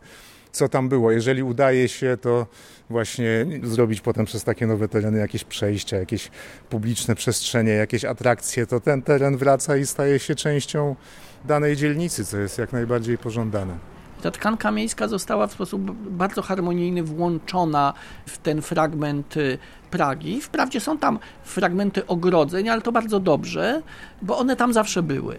co 0.55 0.69
tam 0.69 0.89
było. 0.89 1.13
Jeżeli 1.13 1.43
udaje 1.43 1.89
się, 1.89 2.17
to 2.21 2.47
właśnie 2.91 3.47
zrobić 3.63 4.01
potem 4.01 4.27
przez 4.27 4.45
takie 4.45 4.67
nowe 4.67 4.89
tereny 4.89 5.19
jakieś 5.19 5.45
przejścia, 5.45 5.97
jakieś 5.97 6.31
publiczne 6.71 7.15
przestrzenie, 7.15 7.73
jakieś 7.73 8.05
atrakcje, 8.05 8.67
to 8.67 8.81
ten 8.81 9.03
teren 9.03 9.37
wraca 9.37 9.77
i 9.77 9.87
staje 9.87 10.19
się 10.19 10.35
częścią 10.35 10.97
danej 11.45 11.77
dzielnicy, 11.77 12.25
co 12.25 12.39
jest 12.39 12.59
jak 12.59 12.73
najbardziej 12.73 13.19
pożądane. 13.19 13.79
Ta 14.23 14.31
tkanka 14.31 14.71
miejska 14.71 15.09
została 15.09 15.47
w 15.47 15.53
sposób 15.53 15.91
bardzo 15.93 16.43
harmonijny 16.43 17.03
włączona 17.03 17.93
w 18.27 18.39
ten 18.39 18.63
fragment 18.63 19.37
y, 19.37 19.59
Pragi. 19.91 20.41
Wprawdzie 20.41 20.81
są 20.81 20.99
tam 20.99 21.19
fragmenty 21.45 22.07
ogrodzeń, 22.07 22.69
ale 22.69 22.83
to 22.83 22.93
bardzo 22.93 23.21
dobrze, 23.21 23.83
bo 24.23 24.39
one 24.39 24.57
tam 24.57 24.73
zawsze 24.73 25.03
były 25.03 25.39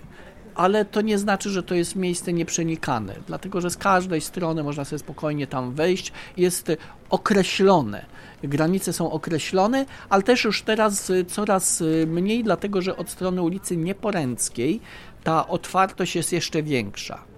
ale 0.56 0.86
to 0.86 1.02
nie 1.02 1.18
znaczy, 1.18 1.50
że 1.50 1.64
to 1.64 1.76
jest 1.76 1.96
miejsce 1.96 2.34
nieprzenikane, 2.34 3.16
dlatego 3.28 3.62
że 3.62 3.70
z 3.70 3.78
każdej 3.78 4.22
strony 4.22 4.64
można 4.64 4.86
sobie 4.86 5.00
spokojnie 5.00 5.48
tam 5.48 5.74
wejść. 5.74 6.12
Jest 6.38 6.72
określone. 7.10 8.06
Granice 8.44 8.94
są 8.94 9.12
określone, 9.12 9.86
ale 10.10 10.24
też 10.24 10.44
już 10.44 10.62
teraz 10.62 11.10
y, 11.10 11.26
coraz 11.26 11.82
y, 11.82 12.08
mniej, 12.08 12.44
dlatego 12.44 12.82
że 12.82 12.98
od 12.98 13.10
strony 13.10 13.42
ulicy 13.42 13.78
Nieporęckiej 13.78 14.82
ta 15.24 15.48
otwartość 15.48 16.16
jest 16.16 16.34
jeszcze 16.34 16.64
większa. 16.64 17.35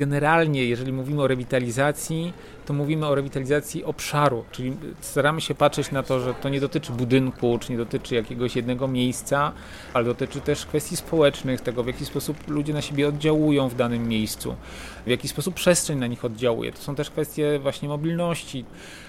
Generalnie, 0.00 0.64
jeżeli 0.64 0.92
mówimy 0.92 1.22
o 1.22 1.26
rewitalizacji, 1.26 2.32
to 2.66 2.72
mówimy 2.72 3.06
o 3.06 3.14
rewitalizacji 3.14 3.84
obszaru, 3.84 4.44
czyli 4.50 4.76
staramy 5.00 5.40
się 5.40 5.54
patrzeć 5.54 5.92
na 5.92 6.02
to, 6.02 6.20
że 6.20 6.34
to 6.34 6.48
nie 6.48 6.60
dotyczy 6.60 6.92
budynku, 6.92 7.58
czy 7.58 7.72
nie 7.72 7.78
dotyczy 7.78 8.14
jakiegoś 8.14 8.56
jednego 8.56 8.88
miejsca, 8.88 9.52
ale 9.94 10.04
dotyczy 10.04 10.40
też 10.40 10.66
kwestii 10.66 10.96
społecznych, 10.96 11.60
tego 11.60 11.82
w 11.82 11.86
jaki 11.86 12.04
sposób 12.04 12.48
ludzie 12.48 12.72
na 12.72 12.82
siebie 12.82 13.08
oddziałują 13.08 13.68
w 13.68 13.74
danym 13.74 14.08
miejscu, 14.08 14.56
w 15.06 15.08
jaki 15.08 15.28
sposób 15.28 15.54
przestrzeń 15.54 15.98
na 15.98 16.06
nich 16.06 16.24
oddziałuje. 16.24 16.72
To 16.72 16.78
są 16.78 16.94
też 16.94 17.10
kwestie 17.10 17.58
właśnie 17.58 17.88
mobilności. 17.88 18.64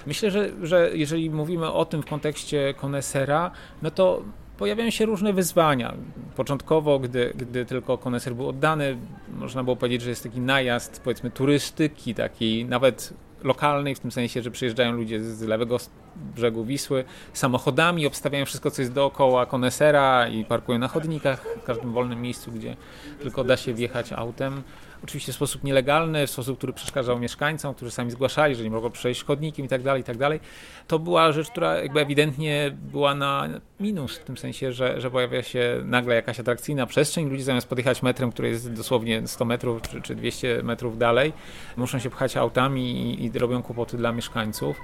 Myślę, 0.07 0.31
że, 0.31 0.49
że 0.63 0.91
jeżeli 0.93 1.29
mówimy 1.29 1.71
o 1.71 1.85
tym 1.85 2.01
w 2.01 2.05
kontekście 2.05 2.73
konesera, 2.73 3.51
no 3.81 3.91
to 3.91 4.21
pojawiają 4.61 4.89
się 4.89 5.05
różne 5.05 5.33
wyzwania. 5.33 5.93
Początkowo, 6.35 6.99
gdy, 6.99 7.33
gdy 7.35 7.65
tylko 7.65 7.97
koneser 7.97 8.35
był 8.35 8.49
oddany, 8.49 8.97
można 9.39 9.63
było 9.63 9.75
powiedzieć, 9.75 10.01
że 10.01 10.09
jest 10.09 10.23
taki 10.23 10.39
najazd, 10.39 11.01
powiedzmy, 11.03 11.31
turystyki, 11.31 12.15
takiej 12.15 12.65
nawet 12.65 13.13
lokalnej, 13.43 13.95
w 13.95 13.99
tym 13.99 14.11
sensie, 14.11 14.41
że 14.41 14.51
przyjeżdżają 14.51 14.91
ludzie 14.91 15.23
z 15.23 15.41
lewego 15.41 15.77
brzegu 16.15 16.65
Wisły 16.65 17.03
samochodami, 17.33 18.07
obstawiają 18.07 18.45
wszystko, 18.45 18.71
co 18.71 18.81
jest 18.81 18.93
dookoła 18.93 19.45
konesera 19.45 20.27
i 20.27 20.45
parkują 20.45 20.79
na 20.79 20.87
chodnikach, 20.87 21.45
w 21.61 21.63
każdym 21.63 21.91
wolnym 21.93 22.21
miejscu, 22.21 22.51
gdzie 22.51 22.75
tylko 23.19 23.43
da 23.43 23.57
się 23.57 23.73
wjechać 23.73 24.13
autem 24.13 24.63
oczywiście 25.03 25.31
w 25.31 25.35
sposób 25.35 25.63
nielegalny, 25.63 26.27
w 26.27 26.31
sposób, 26.31 26.57
który 26.57 26.73
przeszkadzał 26.73 27.19
mieszkańcom, 27.19 27.75
którzy 27.75 27.91
sami 27.91 28.11
zgłaszali, 28.11 28.55
że 28.55 28.63
nie 28.63 28.69
mogą 28.69 28.89
przejść 28.89 29.23
chodnikiem 29.23 29.65
i 29.65 29.69
tak 29.69 29.83
dalej, 29.83 30.01
i 30.01 30.03
tak 30.03 30.17
dalej. 30.17 30.39
To 30.87 30.99
była 30.99 31.31
rzecz, 31.31 31.49
która 31.49 31.75
jakby 31.75 31.99
ewidentnie 31.99 32.77
była 32.91 33.15
na 33.15 33.47
minus, 33.79 34.17
w 34.17 34.23
tym 34.23 34.37
sensie, 34.37 34.73
że, 34.73 35.01
że 35.01 35.11
pojawia 35.11 35.43
się 35.43 35.81
nagle 35.85 36.15
jakaś 36.15 36.39
atrakcyjna 36.39 36.85
przestrzeń, 36.85 37.29
ludzie 37.29 37.43
zamiast 37.43 37.67
podjechać 37.67 38.03
metrem, 38.03 38.31
który 38.31 38.49
jest 38.49 38.73
dosłownie 38.73 39.27
100 39.27 39.45
metrów 39.45 39.81
czy, 39.81 40.01
czy 40.01 40.15
200 40.15 40.63
metrów 40.63 40.97
dalej, 40.97 41.33
muszą 41.77 41.99
się 41.99 42.09
pchać 42.09 42.37
autami 42.37 42.91
i, 42.91 43.25
i 43.25 43.39
robią 43.39 43.63
kłopoty 43.63 43.97
dla 43.97 44.11
mieszkańców 44.11 44.77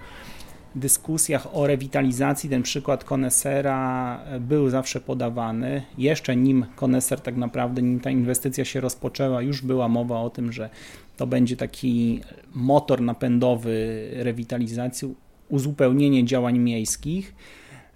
dyskusjach 0.77 1.55
o 1.55 1.67
rewitalizacji 1.67 2.49
ten 2.49 2.63
przykład 2.63 3.03
konesera 3.03 4.19
był 4.39 4.69
zawsze 4.69 5.01
podawany. 5.01 5.83
Jeszcze 5.97 6.35
nim 6.35 6.65
koneser 6.75 7.21
tak 7.21 7.37
naprawdę, 7.37 7.81
nim 7.81 7.99
ta 7.99 8.09
inwestycja 8.09 8.65
się 8.65 8.81
rozpoczęła, 8.81 9.41
już 9.41 9.61
była 9.61 9.87
mowa 9.87 10.19
o 10.19 10.29
tym, 10.29 10.51
że 10.51 10.69
to 11.17 11.27
będzie 11.27 11.57
taki 11.57 12.21
motor 12.53 13.01
napędowy 13.01 14.07
rewitalizacji, 14.13 15.15
uzupełnienie 15.49 16.25
działań 16.25 16.59
miejskich. 16.59 17.35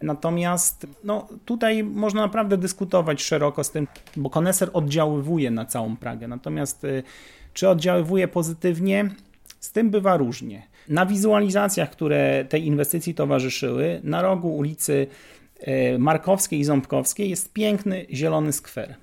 Natomiast 0.02 0.88
no, 1.04 1.28
tutaj 1.46 1.84
można 1.84 2.22
naprawdę 2.22 2.58
dyskutować 2.58 3.22
szeroko 3.22 3.64
z 3.64 3.72
tym, 3.72 3.88
bo 4.16 4.30
koneser 4.30 4.70
oddziaływuje 4.74 5.52
na 5.52 5.66
całą 5.66 5.98
Pragę. 5.98 6.28
Natomiast 6.28 6.84
y, 6.84 7.04
czy 7.54 7.70
oddziaływuje 7.70 8.28
pozytywnie? 8.28 9.10
Z 9.60 9.72
tym 9.72 9.90
bywa 9.90 10.18
różnie. 10.18 10.71
Na 10.90 11.06
wizualizacjach, 11.06 11.90
które 11.90 12.46
tej 12.50 12.66
inwestycji 12.66 13.16
towarzyszyły, 13.16 14.02
na 14.04 14.22
rogu 14.22 14.56
ulicy 14.56 15.08
e, 15.60 15.98
Markowskiej 15.98 16.60
i 16.60 16.64
Ząbkowskiej 16.64 17.30
jest 17.30 17.54
piękny 17.54 18.06
zielony 18.12 18.54
skwer. 18.54 18.96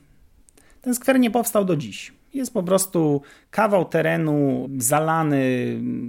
Ten 0.82 0.94
skwer 0.94 1.20
nie 1.20 1.30
powstał 1.30 1.64
do 1.64 1.76
dziś. 1.76 2.12
Jest 2.34 2.52
po 2.52 2.62
prostu 2.62 3.22
kawał 3.50 3.84
terenu 3.84 4.68
zalany 4.78 5.42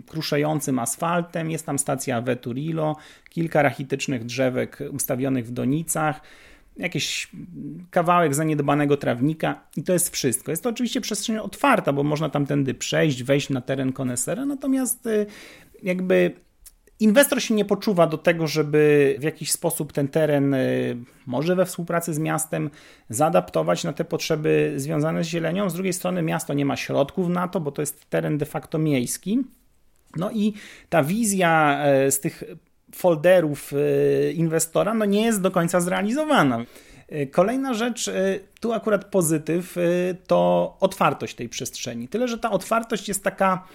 kruszejącym 0.08 0.80
asfaltem, 0.80 1.52
jest 1.52 1.66
tam 1.66 1.80
stacja 1.80 2.22
Veturilo, 2.22 2.96
kilka 3.30 3.62
rachitycznych 3.62 4.26
drzewek 4.26 4.80
ustawionych 4.92 5.48
w 5.48 5.52
donicach, 5.52 6.22
jakiś 6.80 7.32
kawałek 7.92 8.36
zaniedbanego 8.36 8.98
trawnika 8.98 9.62
i 9.78 9.84
to 9.84 9.94
jest 9.94 10.14
wszystko. 10.14 10.52
Jest 10.52 10.64
to 10.64 10.70
oczywiście 10.70 11.02
przestrzeń 11.02 11.38
otwarta, 11.38 11.94
bo 11.94 12.04
można 12.04 12.30
tam 12.30 12.46
tędy 12.46 12.74
przejść, 12.74 13.24
wejść 13.24 13.50
na 13.50 13.62
teren 13.62 13.94
konesera, 13.94 14.46
natomiast 14.46 15.06
y, 15.06 15.26
jakby 15.84 16.32
inwestor 17.00 17.42
się 17.42 17.54
nie 17.54 17.66
poczuwa 17.66 18.08
do 18.08 18.18
tego, 18.18 18.48
żeby 18.48 19.16
w 19.20 19.24
jakiś 19.24 19.52
sposób 19.52 19.94
ten 19.94 20.08
teren, 20.08 20.54
y, 20.54 20.98
może 21.26 21.56
we 21.56 21.66
współpracy 21.66 22.14
z 22.14 22.20
miastem, 22.20 22.70
zaadaptować 23.10 23.84
na 23.84 23.94
te 23.94 24.06
potrzeby 24.06 24.74
związane 24.76 25.24
z 25.24 25.28
zielenią. 25.28 25.70
Z 25.70 25.74
drugiej 25.74 25.94
strony 25.94 26.22
miasto 26.22 26.54
nie 26.54 26.66
ma 26.66 26.76
środków 26.76 27.30
na 27.30 27.48
to, 27.48 27.60
bo 27.60 27.72
to 27.72 27.82
jest 27.82 28.10
teren 28.10 28.38
de 28.38 28.46
facto 28.46 28.78
miejski. 28.78 29.44
No 30.16 30.32
i 30.32 30.54
ta 30.90 31.04
wizja 31.04 31.84
y, 32.08 32.12
z 32.12 32.20
tych 32.20 32.44
folderów 32.96 33.72
inwestora 34.36 34.94
no 34.94 35.06
nie 35.06 35.22
jest 35.22 35.42
do 35.42 35.52
końca 35.52 35.82
zrealizowana. 35.82 36.66
Kolejna 37.32 37.74
rzecz, 37.74 38.12
tu 38.60 38.74
akurat 38.74 39.06
pozytyw, 39.06 39.76
to 40.28 40.78
otwartość 40.80 41.36
tej 41.36 41.50
przestrzeni. 41.50 42.08
Tyle, 42.08 42.28
że 42.28 42.38
ta 42.38 42.52
otwartość 42.52 43.08
jest 43.08 43.24
taka 43.24 43.68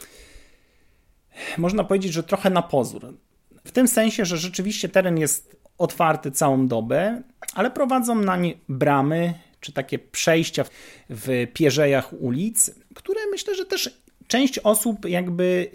można 1.58 1.84
powiedzieć, 1.84 2.12
że 2.12 2.22
trochę 2.22 2.50
na 2.50 2.62
pozór. 2.62 3.14
W 3.64 3.72
tym 3.72 3.88
sensie, 3.88 4.24
że 4.24 4.36
rzeczywiście 4.36 4.88
teren 4.88 5.18
jest 5.18 5.56
otwarty 5.78 6.30
całą 6.30 6.66
dobę, 6.66 7.22
ale 7.54 7.70
prowadzą 7.70 8.14
nań 8.14 8.54
bramy 8.68 9.34
czy 9.60 9.72
takie 9.72 9.98
przejścia 9.98 10.64
w 11.10 11.46
pierzejach 11.54 12.12
ulic, 12.20 12.70
które 12.94 13.20
myślę, 13.30 13.54
że 13.54 13.64
też 13.64 14.00
część 14.26 14.58
osób 14.58 15.08
jakby 15.08 15.70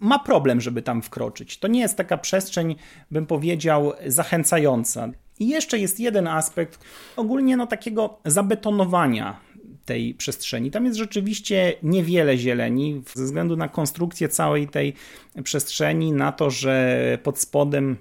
ma 0.00 0.18
problem, 0.18 0.60
żeby 0.60 0.82
tam 0.82 1.02
wkroczyć. 1.02 1.58
To 1.58 1.68
nie 1.68 1.80
jest 1.80 1.96
taka 1.96 2.18
przestrzeń, 2.18 2.76
bym 3.10 3.26
powiedział, 3.26 3.92
zachęcająca. 4.06 5.08
I 5.40 5.48
jeszcze 5.48 5.78
jest 5.78 6.00
jeden 6.00 6.26
aspekt 6.26 6.80
ogólnie 7.16 7.56
no, 7.56 7.66
takiego 7.66 8.18
zabetonowania 8.24 9.40
tej 9.84 10.14
przestrzeni. 10.14 10.70
Tam 10.70 10.84
jest 10.84 10.98
rzeczywiście 10.98 11.74
niewiele 11.82 12.38
zieleni 12.38 13.02
ze 13.14 13.24
względu 13.24 13.56
na 13.56 13.68
konstrukcję 13.68 14.28
całej 14.28 14.68
tej 14.68 14.94
przestrzeni, 15.44 16.12
na 16.12 16.32
to, 16.32 16.50
że 16.50 17.18
pod 17.22 17.38
spodem 17.38 17.96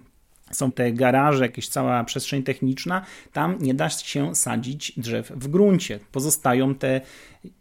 są 0.52 0.72
te 0.72 0.92
garaże, 0.92 1.44
jakaś 1.44 1.68
cała 1.68 2.04
przestrzeń 2.04 2.44
techniczna, 2.44 3.02
tam 3.34 3.58
nie 3.60 3.74
da 3.74 3.90
się 3.90 4.36
sadzić 4.36 4.94
drzew 4.98 5.32
w 5.32 5.48
gruncie. 5.48 6.00
Pozostają 6.12 6.76
te 6.76 7.02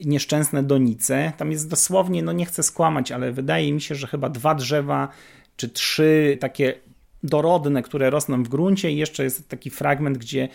nieszczęsne 0.00 0.62
donice. 0.62 1.32
Tam 1.36 1.50
jest 1.50 1.70
dosłownie, 1.70 2.22
no 2.22 2.32
nie 2.32 2.46
chcę 2.46 2.62
skłamać, 2.62 3.12
ale 3.12 3.32
wydaje 3.32 3.72
mi 3.72 3.80
się, 3.80 3.94
że 3.94 4.06
chyba 4.06 4.28
dwa 4.28 4.54
drzewa 4.54 5.08
czy 5.56 5.68
trzy 5.68 6.38
takie 6.40 6.74
dorodne, 7.22 7.82
które 7.82 8.10
rosną 8.10 8.42
w 8.42 8.48
gruncie 8.48 8.90
i 8.90 8.96
jeszcze 8.96 9.24
jest 9.24 9.48
taki 9.48 9.70
fragment, 9.70 10.18
gdzie 10.18 10.48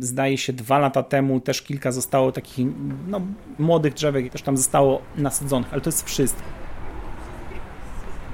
zdaje 0.00 0.38
się 0.38 0.52
dwa 0.52 0.78
lata 0.78 1.02
temu 1.02 1.40
też 1.40 1.62
kilka 1.62 1.92
zostało 1.92 2.32
takich 2.32 2.66
no, 3.08 3.20
młodych 3.58 3.94
drzewek 3.94 4.32
też 4.32 4.42
tam 4.42 4.56
zostało 4.56 5.02
nasadzonych, 5.16 5.72
ale 5.72 5.80
to 5.80 5.88
jest 5.88 6.06
wszystko. 6.06 6.42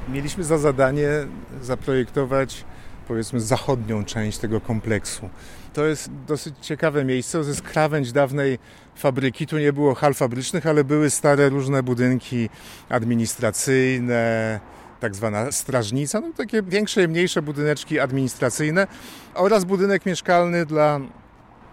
Mieliśmy 0.08 0.44
za 0.44 0.58
zadanie 0.58 1.08
zaprojektować 1.62 2.64
powiedzmy 3.11 3.40
zachodnią 3.40 4.05
część 4.05 4.38
tego 4.38 4.61
kompleksu. 4.61 5.29
To 5.73 5.87
jest 5.87 6.11
dosyć 6.27 6.55
ciekawe 6.61 7.05
miejsce, 7.05 7.42
to 7.42 7.49
jest 7.49 7.62
krawędź 7.62 8.12
dawnej 8.12 8.59
fabryki. 8.94 9.46
Tu 9.46 9.59
nie 9.59 9.73
było 9.73 9.94
hal 9.94 10.14
fabrycznych, 10.14 10.66
ale 10.66 10.85
były 10.85 11.11
stare 11.11 11.49
różne 11.49 11.83
budynki 11.83 12.49
administracyjne, 12.88 14.61
tak 15.01 15.14
zwana 15.14 15.53
strażnica, 15.53 16.20
no 16.20 16.33
takie 16.37 16.62
większe 16.62 17.03
i 17.03 17.09
mniejsze 17.09 17.42
budyneczki 17.42 18.01
administracyjne 18.01 18.87
oraz 19.35 19.64
budynek 19.64 20.07
mieszkalny 20.07 20.66
dla, 20.66 21.01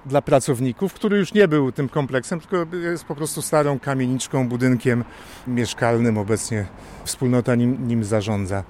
dla 0.05 0.21
pracowników, 0.21 0.93
który 0.93 1.17
już 1.17 1.33
nie 1.33 1.47
był 1.47 1.71
tym 1.71 1.89
kompleksem, 1.89 2.39
tylko 2.39 2.77
jest 2.77 3.05
po 3.05 3.15
prostu 3.15 3.41
starą 3.41 3.79
kamieniczką, 3.79 4.49
budynkiem 4.49 5.03
mieszkalnym. 5.47 6.17
Obecnie 6.17 6.65
wspólnota 7.05 7.55
nim, 7.55 7.87
nim 7.87 8.03
zarządza. 8.03 8.63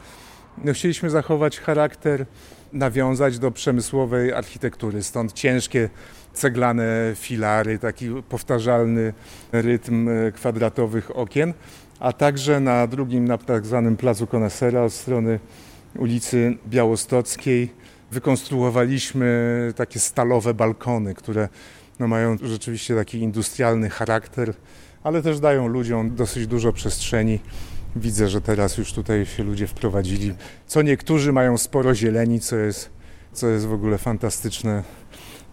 No, 0.64 0.74
chcieliśmy 0.74 1.10
zachować 1.10 1.60
charakter, 1.60 2.26
nawiązać 2.74 3.40
do 3.40 3.52
przemysłowej 3.52 4.34
architektury, 4.34 5.04
stąd 5.04 5.34
ciężkie 5.34 5.90
ceglane 6.34 6.86
filary, 7.16 7.80
taki 7.80 8.10
powtarzalny 8.30 9.14
rytm 9.52 10.10
kwadratowych 10.34 11.18
okien 11.18 11.54
a 12.00 12.14
także 12.14 12.60
na 12.60 12.88
drugim, 12.88 13.28
na 13.28 13.38
tak 13.38 13.66
zwanym 13.66 13.98
Placu 13.98 14.28
Konesera 14.28 14.82
od 14.82 14.94
strony 14.94 15.40
ulicy 15.96 16.58
Białostockiej 16.68 17.70
wykonstruowaliśmy 18.12 19.74
takie 19.76 20.00
stalowe 20.00 20.54
balkony, 20.54 21.16
które 21.16 21.50
no, 22.00 22.08
mają 22.08 22.38
rzeczywiście 22.42 22.96
taki 22.96 23.18
industrialny 23.20 23.90
charakter, 23.90 24.54
ale 25.04 25.22
też 25.22 25.40
dają 25.40 25.68
ludziom 25.68 26.16
dosyć 26.16 26.48
dużo 26.48 26.74
przestrzeni. 26.74 27.40
Widzę, 27.96 28.30
że 28.30 28.42
teraz 28.42 28.78
już 28.78 28.94
tutaj 28.94 29.26
się 29.26 29.44
ludzie 29.44 29.68
wprowadzili. 29.68 30.34
Co 30.68 30.82
niektórzy 30.82 31.34
mają 31.34 31.58
sporo 31.58 31.96
zieleni, 31.96 32.40
co 32.40 32.56
jest, 32.56 32.90
co 33.34 33.48
jest 33.48 33.66
w 33.66 33.74
ogóle 33.74 33.98
fantastyczne 33.98 34.84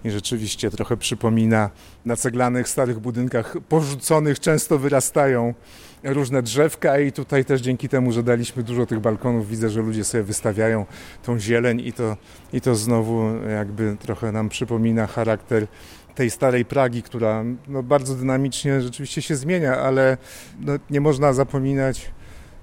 i 0.04 0.10
rzeczywiście 0.10 0.70
trochę 0.70 0.96
przypomina 0.96 1.70
na 2.04 2.16
ceglanych 2.16 2.68
starych 2.68 2.98
budynkach 2.98 3.56
porzuconych 3.68 4.40
często 4.40 4.78
wyrastają 4.78 5.54
różne 6.02 6.42
drzewka 6.42 6.98
i 6.98 7.12
tutaj 7.12 7.44
też 7.44 7.60
dzięki 7.60 7.88
temu, 7.88 8.12
że 8.12 8.22
daliśmy 8.22 8.62
dużo 8.62 8.86
tych 8.86 9.00
balkonów, 9.00 9.48
widzę, 9.48 9.70
że 9.70 9.82
ludzie 9.82 10.04
sobie 10.04 10.24
wystawiają 10.24 10.86
tą 11.22 11.38
zieleń 11.38 11.80
i 11.80 11.92
to, 11.92 12.16
i 12.52 12.60
to 12.60 12.74
znowu 12.74 13.24
jakby 13.50 13.96
trochę 14.00 14.32
nam 14.32 14.48
przypomina 14.48 15.06
charakter 15.06 15.66
tej 16.14 16.30
starej 16.30 16.64
Pragi, 16.64 17.02
która 17.02 17.44
no, 17.68 17.82
bardzo 17.82 18.14
dynamicznie 18.14 18.80
rzeczywiście 18.80 19.22
się 19.22 19.36
zmienia, 19.36 19.78
ale 19.78 20.16
no, 20.60 20.72
nie 20.90 21.00
można 21.00 21.32
zapominać 21.32 22.10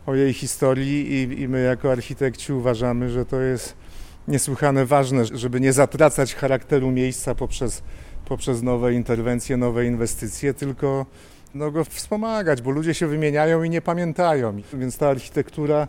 o 0.06 0.16
jej 0.16 0.34
historii 0.34 1.14
i, 1.14 1.42
i 1.42 1.48
my 1.48 1.62
jako 1.62 1.92
architekci 1.92 2.54
uważamy, 2.54 3.10
że 3.10 3.26
to 3.26 3.42
jest 3.42 3.76
niesłychane 4.28 4.86
ważne, 4.86 5.26
żeby 5.26 5.62
nie 5.62 5.74
zatracać 5.74 6.36
charakteru 6.36 6.92
miejsca 6.92 7.36
poprzez, 7.36 7.84
poprzez 8.26 8.62
nowe 8.62 8.94
interwencje, 8.94 9.58
nowe 9.58 9.86
inwestycje, 9.86 10.54
tylko 10.54 11.06
no, 11.56 11.72
go 11.72 11.86
wspomagać, 11.86 12.62
bo 12.62 12.72
ludzie 12.72 12.94
się 12.94 13.08
wymieniają 13.08 13.64
i 13.64 13.70
nie 13.70 13.82
pamiętają. 13.82 14.62
Więc 14.74 14.98
ta 14.98 15.10
architektura 15.10 15.88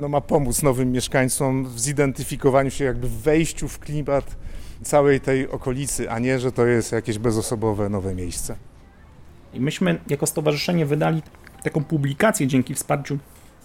no, 0.00 0.08
ma 0.08 0.20
pomóc 0.20 0.62
nowym 0.62 0.92
mieszkańcom 0.92 1.64
w 1.64 1.80
zidentyfikowaniu 1.80 2.70
się, 2.70 2.84
jakby 2.84 3.08
w 3.08 3.22
wejściu 3.22 3.68
w 3.68 3.78
klimat 3.78 4.36
całej 4.82 5.20
tej 5.20 5.48
okolicy, 5.48 6.10
a 6.10 6.18
nie, 6.18 6.38
że 6.38 6.52
to 6.52 6.66
jest 6.66 6.92
jakieś 6.92 7.18
bezosobowe 7.18 7.88
nowe 7.88 8.14
miejsce. 8.14 8.56
I 9.54 9.60
myśmy 9.60 10.00
jako 10.08 10.26
stowarzyszenie 10.26 10.86
wydali 10.86 11.22
taką 11.62 11.84
publikację 11.84 12.46
dzięki 12.46 12.74
wsparciu 12.74 13.18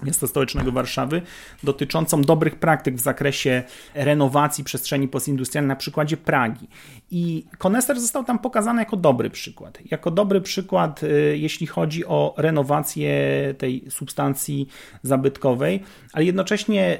Miasta 0.03 0.27
Stołecznego 0.27 0.71
Warszawy 0.71 1.21
dotyczącą 1.63 2.21
dobrych 2.21 2.55
praktyk 2.55 2.95
w 2.95 2.99
zakresie 2.99 3.63
renowacji 3.93 4.63
przestrzeni 4.63 5.07
postindustrialnej 5.07 5.67
na 5.67 5.75
przykładzie 5.75 6.17
Pragi. 6.17 6.67
I 7.11 7.45
Koneser 7.57 7.99
został 7.99 8.23
tam 8.23 8.39
pokazany 8.39 8.81
jako 8.81 8.97
dobry 8.97 9.29
przykład. 9.29 9.79
Jako 9.91 10.11
dobry 10.11 10.41
przykład, 10.41 11.03
y, 11.03 11.37
jeśli 11.37 11.67
chodzi 11.67 12.05
o 12.05 12.33
renowację 12.37 13.13
tej 13.57 13.85
substancji 13.89 14.67
zabytkowej, 15.03 15.83
ale 16.13 16.25
jednocześnie 16.25 16.99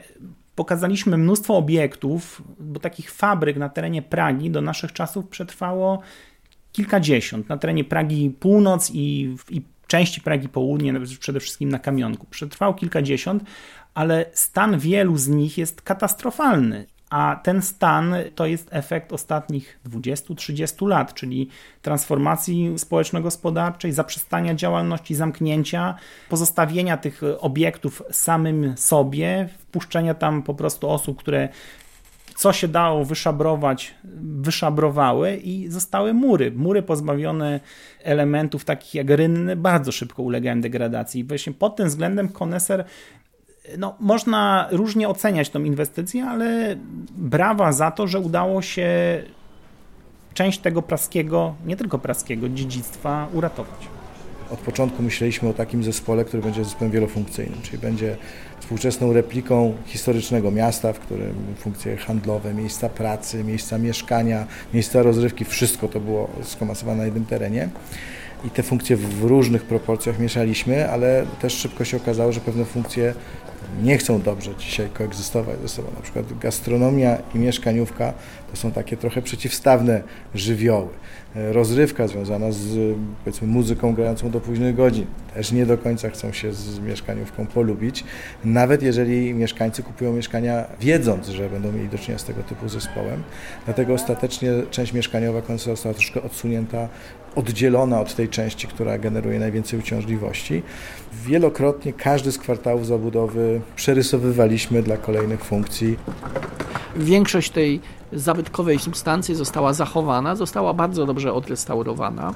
pokazaliśmy 0.55 1.17
mnóstwo 1.17 1.58
obiektów, 1.58 2.41
bo 2.60 2.79
takich 2.79 3.12
fabryk 3.12 3.58
na 3.58 3.69
terenie 3.69 4.01
Pragi 4.01 4.51
do 4.51 4.62
naszych 4.62 4.93
czasów 4.93 5.27
przetrwało 5.27 6.01
kilkadziesiąt. 6.71 7.49
Na 7.49 7.58
terenie 7.58 7.84
Pragi 7.84 8.29
Północ 8.39 8.91
i, 8.93 9.36
i 9.49 9.62
części 9.87 10.21
Pragi 10.21 10.49
Południe, 10.49 10.93
przede 11.19 11.39
wszystkim 11.39 11.69
na 11.69 11.79
Kamionku. 11.79 12.27
Przetrwał 12.29 12.75
kilkadziesiąt, 12.75 13.43
ale 13.93 14.25
stan 14.33 14.79
wielu 14.79 15.17
z 15.17 15.27
nich 15.27 15.57
jest 15.57 15.81
katastrofalny. 15.81 16.85
A 17.09 17.39
ten 17.43 17.61
stan 17.61 18.15
to 18.35 18.45
jest 18.45 18.67
efekt 18.71 19.13
ostatnich 19.13 19.79
20-30 19.89 20.87
lat, 20.87 21.13
czyli 21.13 21.49
transformacji 21.81 22.73
społeczno-gospodarczej, 22.79 23.91
zaprzestania 23.91 24.55
działalności, 24.55 25.15
zamknięcia, 25.15 25.95
pozostawienia 26.29 26.97
tych 26.97 27.21
obiektów 27.39 28.01
samym 28.11 28.77
sobie, 28.77 29.49
wpuszczenia 29.59 30.13
tam 30.13 30.43
po 30.43 30.53
prostu 30.53 30.89
osób, 30.89 31.19
które 31.19 31.49
co 32.35 32.53
się 32.53 32.67
dało 32.67 33.05
wyszabrować, 33.05 33.95
wyszabrowały 34.21 35.35
i 35.35 35.67
zostały 35.69 36.13
mury. 36.13 36.51
Mury 36.51 36.83
pozbawione 36.83 37.59
elementów 38.03 38.65
takich 38.65 38.95
jak 38.95 39.09
rynny 39.09 39.55
bardzo 39.55 39.91
szybko 39.91 40.23
ulegają 40.23 40.61
degradacji. 40.61 41.23
Właśnie 41.23 41.53
pod 41.53 41.75
tym 41.75 41.87
względem 41.87 42.29
koneser 42.29 42.85
no, 43.77 43.95
można 43.99 44.67
różnie 44.71 45.09
oceniać 45.09 45.49
tą 45.49 45.63
inwestycję, 45.63 46.25
ale 46.25 46.75
brawa 47.15 47.71
za 47.71 47.91
to, 47.91 48.07
że 48.07 48.19
udało 48.19 48.61
się 48.61 48.89
część 50.33 50.59
tego 50.59 50.81
praskiego, 50.81 51.55
nie 51.65 51.77
tylko 51.77 51.99
praskiego 51.99 52.49
dziedzictwa 52.49 53.27
uratować. 53.33 53.94
Od 54.51 54.60
początku 54.60 55.03
myśleliśmy 55.03 55.49
o 55.49 55.53
takim 55.53 55.84
zespole, 55.84 56.25
który 56.25 56.43
będzie 56.43 56.63
zespołem 56.63 56.91
wielofunkcyjnym, 56.91 57.62
czyli 57.62 57.77
będzie 57.77 58.17
współczesną 58.60 59.13
repliką 59.13 59.73
historycznego 59.86 60.51
miasta, 60.51 60.93
w 60.93 60.99
którym 60.99 61.36
funkcje 61.58 61.97
handlowe, 61.97 62.53
miejsca 62.53 62.89
pracy, 62.89 63.43
miejsca 63.43 63.77
mieszkania, 63.77 64.47
miejsca 64.73 65.03
rozrywki, 65.03 65.45
wszystko 65.45 65.88
to 65.88 65.99
było 65.99 66.29
skomasowane 66.43 66.97
na 66.97 67.05
jednym 67.05 67.25
terenie. 67.25 67.69
I 68.45 68.49
te 68.49 68.63
funkcje 68.63 68.97
w 68.97 69.23
różnych 69.23 69.63
proporcjach 69.63 70.19
mieszaliśmy, 70.19 70.89
ale 70.89 71.25
też 71.41 71.53
szybko 71.53 71.86
się 71.86 71.97
okazało, 71.97 72.31
że 72.31 72.39
pewne 72.39 72.65
funkcje 72.65 73.13
nie 73.84 73.97
chcą 73.97 74.21
dobrze 74.21 74.55
dzisiaj 74.55 74.89
koegzystować 74.93 75.62
ze 75.62 75.67
sobą. 75.69 75.88
Na 75.95 76.01
przykład 76.01 76.39
gastronomia 76.39 77.17
i 77.36 77.39
mieszkaniówka 77.39 78.13
to 78.55 78.61
są 78.61 78.71
takie 78.71 78.97
trochę 78.97 79.21
przeciwstawne 79.21 80.03
żywioły. 80.35 80.87
Rozrywka 81.35 82.07
związana 82.07 82.51
z 82.51 82.95
powiedzmy, 83.25 83.47
muzyką 83.47 83.93
grającą 83.93 84.31
do 84.31 84.41
późnych 84.41 84.75
godzin 84.75 85.05
też 85.33 85.51
nie 85.51 85.65
do 85.65 85.77
końca 85.77 86.09
chcą 86.09 86.31
się 86.31 86.53
z 86.53 86.79
mieszkaniówką 86.79 87.45
polubić, 87.45 88.03
nawet 88.45 88.83
jeżeli 88.83 89.33
mieszkańcy 89.33 89.83
kupują 89.83 90.13
mieszkania 90.13 90.65
wiedząc, 90.79 91.27
że 91.27 91.49
będą 91.49 91.71
mieli 91.71 91.89
do 91.89 91.97
czynienia 91.97 92.19
z 92.19 92.23
tego 92.23 92.43
typu 92.43 92.69
zespołem. 92.69 93.23
Dlatego 93.65 93.93
ostatecznie 93.93 94.51
część 94.71 94.93
mieszkaniowa 94.93 95.41
końca 95.41 95.65
została 95.65 95.93
troszkę 95.93 96.23
odsunięta 96.23 96.89
oddzielona 97.35 98.01
od 98.01 98.15
tej 98.15 98.29
części, 98.29 98.67
która 98.67 98.97
generuje 98.97 99.39
najwięcej 99.39 99.79
uciążliwości. 99.79 100.63
Wielokrotnie 101.25 101.93
każdy 101.93 102.31
z 102.31 102.37
kwartałów 102.37 102.85
zabudowy 102.85 103.61
przerysowywaliśmy 103.75 104.83
dla 104.83 104.97
kolejnych 104.97 105.43
funkcji. 105.43 105.97
Większość 106.95 107.49
tej 107.51 107.81
zabytkowej 108.15 108.80
substancji 108.80 109.36
została 109.36 109.73
zachowana, 109.73 110.36
została 110.36 110.73
bardzo 110.73 111.06
dobrze 111.06 111.34
odrestaurowana. 111.34 112.34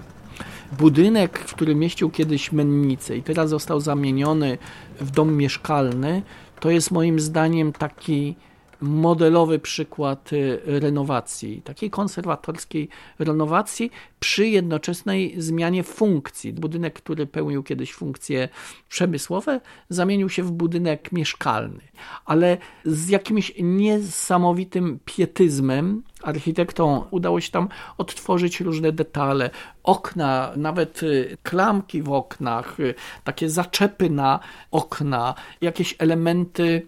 Budynek, 0.72 1.40
w 1.40 1.56
którym 1.56 1.80
mieścił 1.80 2.10
kiedyś 2.10 2.52
mennicę 2.52 3.18
i 3.18 3.24
teraz 3.24 3.50
został 3.50 3.80
zamieniony 3.80 4.58
w 5.00 5.12
dom 5.12 5.38
mieszkalny, 5.38 6.22
to 6.60 6.70
jest 6.70 6.92
moim 6.92 7.20
zdaniem 7.20 7.74
taki 7.74 8.36
modelowy 8.82 9.60
przykład 9.60 10.34
y, 10.34 10.62
renowacji, 10.66 11.62
takiej 11.62 11.90
konserwatorskiej 11.90 12.90
renowacji 13.20 13.92
przy 14.20 14.48
jednoczesnej 14.48 15.36
zmianie 15.38 15.84
funkcji. 15.84 16.54
Budynek, 16.54 16.94
który 16.94 17.28
pełnił 17.28 17.64
kiedyś 17.64 17.94
funkcje 17.94 18.50
przemysłowe, 18.90 19.62
zamienił 19.90 20.30
się 20.30 20.44
w 20.44 20.52
budynek 20.52 21.12
mieszkalny, 21.12 21.82
ale 22.26 22.58
z 22.86 23.10
jakimś 23.10 23.54
niesamowitym 23.60 25.00
pietyzmem 25.06 26.04
architektom 26.24 27.02
udało 27.12 27.42
się 27.42 27.52
tam 27.52 27.70
odtworzyć 27.98 28.62
różne 28.62 28.92
detale, 28.92 29.50
okna, 29.84 30.52
nawet 30.56 31.04
y, 31.04 31.38
klamki 31.44 32.02
w 32.02 32.12
oknach, 32.12 32.80
y, 32.80 32.96
takie 33.24 33.50
zaczepy 33.50 34.10
na 34.10 34.40
okna, 34.72 35.36
jakieś 35.62 35.96
elementy 36.00 36.86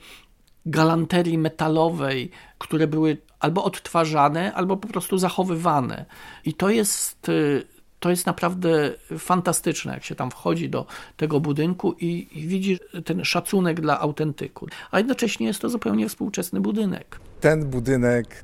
galanterii 0.65 1.37
metalowej, 1.37 2.31
które 2.57 2.87
były 2.87 3.17
albo 3.39 3.63
odtwarzane, 3.63 4.53
albo 4.53 4.77
po 4.77 4.87
prostu 4.87 5.17
zachowywane. 5.17 6.05
I 6.45 6.53
to 6.53 6.69
jest, 6.69 7.29
y, 7.29 7.63
to 7.99 8.09
jest 8.09 8.25
naprawdę 8.25 8.93
fantastyczne, 9.19 9.93
jak 9.93 10.03
się 10.03 10.15
tam 10.15 10.31
wchodzi 10.31 10.69
do 10.69 10.85
tego 11.17 11.39
budynku 11.39 11.95
i, 11.99 12.27
i 12.31 12.47
widzi 12.47 12.79
ten 13.05 13.25
szacunek 13.25 13.81
dla 13.81 13.99
autentyku. 13.99 14.67
A 14.91 14.97
jednocześnie 14.97 15.47
jest 15.47 15.61
to 15.61 15.69
zupełnie 15.69 16.09
współczesny 16.09 16.61
budynek. 16.61 17.19
Ten 17.41 17.65
budynek, 17.65 18.43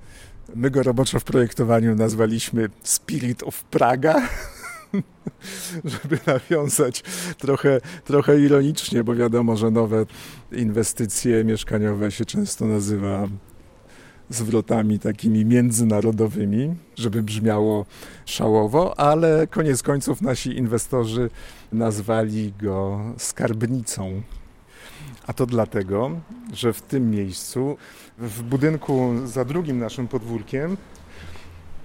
my 0.55 0.71
go 0.71 0.83
roboczo 0.83 1.19
w 1.19 1.23
projektowaniu 1.23 1.95
nazwaliśmy 1.95 2.69
Spirit 2.83 3.43
of 3.43 3.63
Praga 3.63 4.21
żeby 5.85 6.19
nawiązać 6.27 7.03
trochę, 7.37 7.81
trochę 8.05 8.39
ironicznie, 8.39 9.03
bo 9.03 9.15
wiadomo, 9.15 9.57
że 9.57 9.71
nowe 9.71 10.05
inwestycje 10.51 11.43
mieszkaniowe 11.43 12.11
się 12.11 12.25
często 12.25 12.65
nazywa 12.65 13.27
zwrotami 14.29 14.99
takimi 14.99 15.45
międzynarodowymi, 15.45 16.75
żeby 16.95 17.23
brzmiało 17.23 17.85
szałowo, 18.25 18.99
ale 18.99 19.47
koniec 19.47 19.83
końców 19.83 20.21
nasi 20.21 20.57
inwestorzy 20.57 21.29
nazwali 21.71 22.53
go 22.61 22.99
skarbnicą. 23.17 24.21
A 25.27 25.33
to 25.33 25.45
dlatego, 25.45 26.11
że 26.53 26.73
w 26.73 26.81
tym 26.81 27.11
miejscu, 27.11 27.77
w 28.17 28.43
budynku 28.43 29.13
za 29.25 29.45
drugim 29.45 29.79
naszym 29.79 30.07
podwórkiem, 30.07 30.77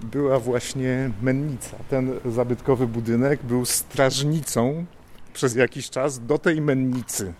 była 0.03 0.39
właśnie 0.39 1.11
mennica. 1.21 1.77
Ten 1.89 2.11
zabytkowy 2.25 2.87
budynek 2.87 3.43
był 3.43 3.65
strażnicą 3.65 4.85
przez 5.33 5.55
jakiś 5.55 5.89
czas 5.89 6.25
do 6.25 6.37
tej 6.37 6.61
mennicy. 6.61 7.33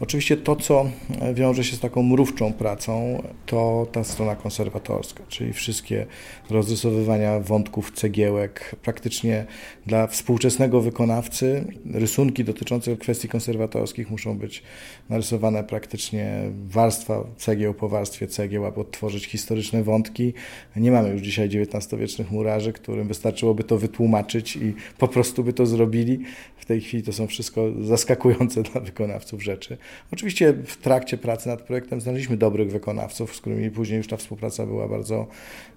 Oczywiście 0.00 0.36
to, 0.36 0.56
co 0.56 0.90
wiąże 1.34 1.64
się 1.64 1.76
z 1.76 1.80
taką 1.80 2.02
mrówczą 2.02 2.52
pracą, 2.52 3.22
to 3.46 3.86
ta 3.92 4.04
strona 4.04 4.36
konserwatorska, 4.36 5.24
czyli 5.28 5.52
wszystkie 5.52 6.06
rozrysowywania 6.50 7.40
wątków 7.40 7.92
cegiełek. 7.92 8.76
Praktycznie 8.82 9.46
dla 9.86 10.06
współczesnego 10.06 10.80
wykonawcy 10.80 11.64
rysunki 11.94 12.44
dotyczące 12.44 12.96
kwestii 12.96 13.28
konserwatorskich 13.28 14.10
muszą 14.10 14.38
być 14.38 14.62
narysowane 15.08 15.64
praktycznie 15.64 16.50
warstwa 16.68 17.24
cegieł 17.36 17.74
po 17.74 17.88
warstwie 17.88 18.26
cegieł, 18.26 18.66
aby 18.66 18.80
odtworzyć 18.80 19.26
historyczne 19.26 19.82
wątki. 19.82 20.32
Nie 20.76 20.90
mamy 20.90 21.08
już 21.08 21.22
dzisiaj 21.22 21.48
XIX-wiecznych 21.48 22.30
murarzy, 22.30 22.72
którym 22.72 23.08
wystarczyłoby 23.08 23.64
to 23.64 23.78
wytłumaczyć 23.78 24.56
i 24.56 24.74
po 24.98 25.08
prostu 25.08 25.44
by 25.44 25.52
to 25.52 25.66
zrobili. 25.66 26.18
W 26.56 26.64
tej 26.64 26.80
chwili 26.80 27.02
to 27.02 27.12
są 27.12 27.26
wszystko 27.26 27.66
zaskakujące 27.80 28.62
dla 28.72 28.80
wykonawców 28.80 29.42
rzeczy. 29.42 29.78
Oczywiście 30.12 30.52
w 30.52 30.76
trakcie 30.76 31.18
pracy 31.18 31.48
nad 31.48 31.62
projektem 31.62 32.00
znaleźliśmy 32.00 32.36
dobrych 32.36 32.70
wykonawców, 32.70 33.36
z 33.36 33.40
którymi 33.40 33.70
później 33.70 33.98
już 33.98 34.08
ta 34.08 34.16
współpraca 34.16 34.66
była 34.66 34.88
bardzo 34.88 35.26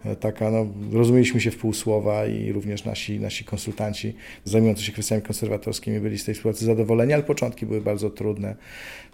e, 0.05 0.15
taka, 0.15 0.51
no, 0.51 0.67
rozumieliśmy 0.91 1.41
się 1.41 1.51
w 1.51 1.57
pół 1.57 1.73
słowa 1.73 2.25
i 2.25 2.51
również 2.51 2.85
nasi, 2.85 3.19
nasi 3.19 3.45
konsultanci 3.45 4.13
zajmujący 4.43 4.83
się 4.83 4.91
kwestiami 4.91 5.21
konserwatorskimi 5.21 5.99
byli 5.99 6.17
z 6.17 6.25
tej 6.25 6.35
współpracy 6.35 6.65
zadowoleni, 6.65 7.13
ale 7.13 7.23
początki 7.23 7.65
były 7.65 7.81
bardzo 7.81 8.09
trudne. 8.09 8.55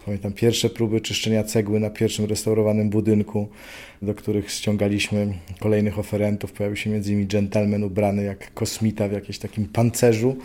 Pamiętam 0.06 0.32
pierwsze 0.32 0.70
próby 0.70 1.00
czyszczenia 1.00 1.44
cegły 1.44 1.80
na 1.80 1.90
pierwszym 1.90 2.24
restaurowanym 2.24 2.90
budynku, 2.90 3.48
do 4.02 4.14
których 4.14 4.50
ściągaliśmy 4.50 5.32
kolejnych 5.60 5.98
oferentów. 5.98 6.52
Pojawił 6.52 6.76
się 6.76 6.90
między 6.90 7.12
innymi 7.12 7.26
gentleman 7.26 7.84
ubrany 7.84 8.24
jak 8.24 8.54
kosmita 8.54 9.08
w 9.08 9.12
jakimś 9.12 9.38
takim 9.38 9.66
pancerzu 9.66 10.36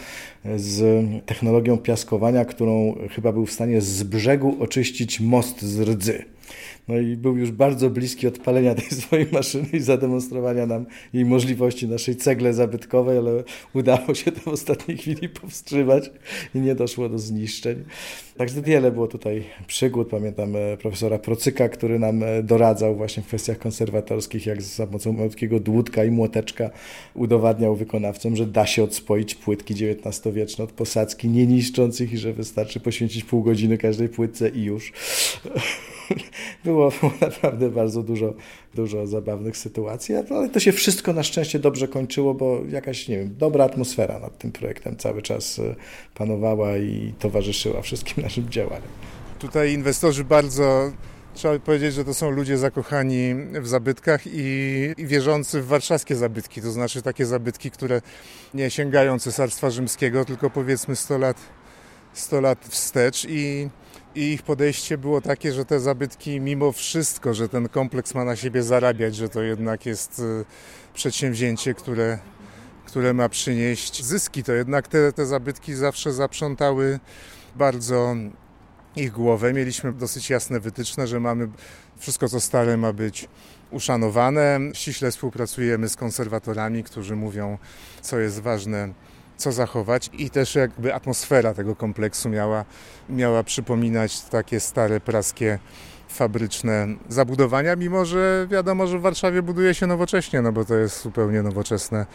z 0.56 1.06
technologią 1.26 1.78
piaskowania, 1.78 2.46
którą 2.46 2.96
chyba 3.12 3.32
był 3.32 3.46
w 3.46 3.52
stanie 3.52 3.82
z 3.82 4.04
brzegu 4.04 4.58
oczyścić 4.60 5.20
most 5.20 5.62
z 5.62 5.80
rdzy. 5.80 6.26
No 6.88 7.00
i 7.00 7.18
był 7.18 7.38
już 7.38 7.52
bardzo 7.52 7.90
bliski 7.90 8.28
odpalenia 8.28 8.76
tej 8.76 8.90
swojej 9.02 9.28
maszyny 9.32 9.68
i 9.74 9.80
zademonstrowania 9.80 10.66
nam 10.66 10.86
jej 11.14 11.26
możliwości 11.26 11.88
naszej 11.88 12.16
cegle 12.16 12.54
zabytkowej, 12.54 13.18
ale 13.18 13.44
udało 13.74 14.14
się 14.14 14.32
to 14.32 14.40
w 14.40 14.48
ostatniej 14.48 14.98
chwili 14.98 15.30
powstrzymać 15.30 16.12
i 16.56 16.60
nie 16.60 16.76
doszło 16.76 17.10
do 17.10 17.20
zniszczeń. 17.20 17.84
Także 18.38 18.62
wiele 18.62 18.92
było 18.92 19.08
tutaj 19.08 19.44
przygód. 19.68 20.10
Pamiętam 20.10 20.56
e, 20.56 20.78
profesora 20.78 21.20
Procyka, 21.20 21.70
który 21.70 22.00
nam 22.00 22.24
e, 22.24 22.44
doradzał 22.44 22.96
właśnie 22.96 23.24
w 23.24 23.28
kwestiach 23.28 23.58
konserwatorskich, 23.58 24.46
jak 24.46 24.62
za 24.62 24.88
pomocą 24.88 25.14
malutkiego 25.14 25.60
dłutka 25.60 26.04
i 26.04 26.12
młoteczka 26.12 26.70
udowadniał 27.14 27.76
wykonawcom, 27.76 28.36
że 28.36 28.46
da 28.46 28.66
się 28.66 28.84
odspoić 28.84 29.36
płytki 29.36 29.74
XIX-wieczne 29.74 30.64
od 30.64 30.72
posadzki, 30.72 31.30
nie 31.30 31.48
niszcząc 31.48 32.02
ich 32.02 32.14
i 32.14 32.18
że 32.18 32.34
wystarczy 32.34 32.80
poświęcić 32.80 33.24
pół 33.24 33.44
godziny 33.44 33.78
każdej 33.78 34.10
płytce 34.10 34.50
i 34.50 34.64
już. 34.64 34.94
było, 36.66 36.92
było 37.02 37.14
naprawdę 37.22 37.70
bardzo 37.70 38.04
dużo, 38.04 38.34
dużo 38.76 39.08
zabawnych 39.08 39.58
sytuacji, 39.58 40.16
ale 40.16 40.50
to 40.50 40.60
się 40.60 40.72
wszystko 40.72 41.14
na 41.14 41.24
szczęście 41.24 41.60
dobrze 41.60 41.88
kończyło, 41.88 42.34
bo 42.34 42.62
jakaś, 42.70 43.08
nie 43.08 43.18
wiem, 43.18 43.36
dobra 43.38 43.66
atmosfera 43.66 44.20
nad 44.20 44.38
tym 44.38 44.52
projektem 44.52 44.98
cały 44.98 45.22
czas 45.22 45.60
e, 45.60 45.76
panowała 46.16 46.78
i 46.78 47.14
towarzyszyła 47.20 47.82
wszystkim 47.82 48.24
naszym 48.24 48.50
działaniom. 48.50 48.90
Tutaj 49.40 49.74
inwestorzy 49.74 50.24
bardzo 50.24 50.92
Trzeba 51.34 51.60
powiedzieć, 51.60 51.94
że 51.94 52.06
to 52.06 52.14
są 52.14 52.30
ludzie 52.30 52.58
zakochani 52.58 53.36
w 53.62 53.68
zabytkach 53.68 54.28
i, 54.28 54.94
i, 54.98 55.08
wierzący 55.08 55.62
w 55.62 55.68
warszawskie 55.68 56.16
zabytki, 56.16 56.62
to 56.62 56.72
znaczy 56.72 57.02
takie 57.02 57.26
zabytki, 57.26 57.72
które 57.72 58.02
nie 58.54 58.70
sięgają 58.70 59.20
Cesarstwa 59.20 59.70
Rzymskiego, 59.70 60.26
tylko 60.26 60.50
powiedzmy 60.50 60.96
100 60.96 61.18
lat, 61.18 61.38
100 62.14 62.42
lat 62.42 62.66
wstecz 62.70 63.26
i 63.30 63.70
i 64.16 64.34
ich 64.34 64.44
podejście 64.44 64.98
było 64.98 65.22
takie, 65.22 65.54
że 65.54 65.66
te 65.66 65.80
zabytki, 65.80 66.40
mimo 66.40 66.72
wszystko, 66.72 67.34
że 67.34 67.50
ten 67.50 67.70
kompleks 67.70 68.16
ma 68.16 68.26
na 68.26 68.36
siebie 68.36 68.64
zarabiać, 68.64 69.16
że 69.16 69.30
to 69.30 69.42
jednak 69.42 69.86
jest 69.86 70.20
y, 70.20 70.46
przedsięwzięcie, 70.94 71.74
które, 71.74 72.20
które 72.86 73.14
ma 73.14 73.30
przynieść 73.30 74.04
zyski, 74.04 74.44
to 74.44 74.54
jednak 74.54 74.88
te, 74.88 75.14
te 75.14 75.26
zabytki 75.26 75.74
zawsze 75.74 76.14
zaprzątały 76.14 77.00
bardzo 77.56 78.16
ich 78.96 79.12
głowę. 79.12 79.54
Mieliśmy 79.54 79.94
dosyć 79.94 80.30
jasne 80.30 80.60
wytyczne, 80.60 81.08
że 81.08 81.20
mamy 81.20 81.48
wszystko, 81.98 82.30
co 82.30 82.40
stare, 82.40 82.78
ma 82.78 82.94
być 82.94 83.28
uszanowane. 83.72 84.60
Ściśle 84.74 85.12
współpracujemy 85.12 85.90
z 85.90 85.96
konserwatorami, 85.96 86.84
którzy 86.84 87.16
mówią, 87.16 87.58
co 88.02 88.20
jest 88.20 88.40
ważne 88.40 88.94
co 89.42 89.52
zachować 89.52 90.10
i 90.14 90.30
też 90.30 90.56
jakby 90.56 90.94
atmosfera 90.94 91.54
tego 91.54 91.76
kompleksu 91.76 92.30
miała, 92.30 92.66
miała 93.10 93.44
przypominać 93.44 94.22
takie 94.22 94.60
stare 94.60 95.00
praskie 95.00 95.60
fabryczne 96.08 96.88
zabudowania, 97.10 97.76
mimo 97.76 98.06
że 98.06 98.48
wiadomo, 98.50 98.88
że 98.88 99.00
w 99.00 99.02
Warszawie 99.02 99.42
buduje 99.42 99.74
się 99.74 99.88
nowocześnie, 99.88 100.42
no 100.42 100.52
bo 100.52 100.66
to 100.66 100.76
jest 100.76 101.02
zupełnie 101.02 101.42
nowoczesne, 101.42 102.06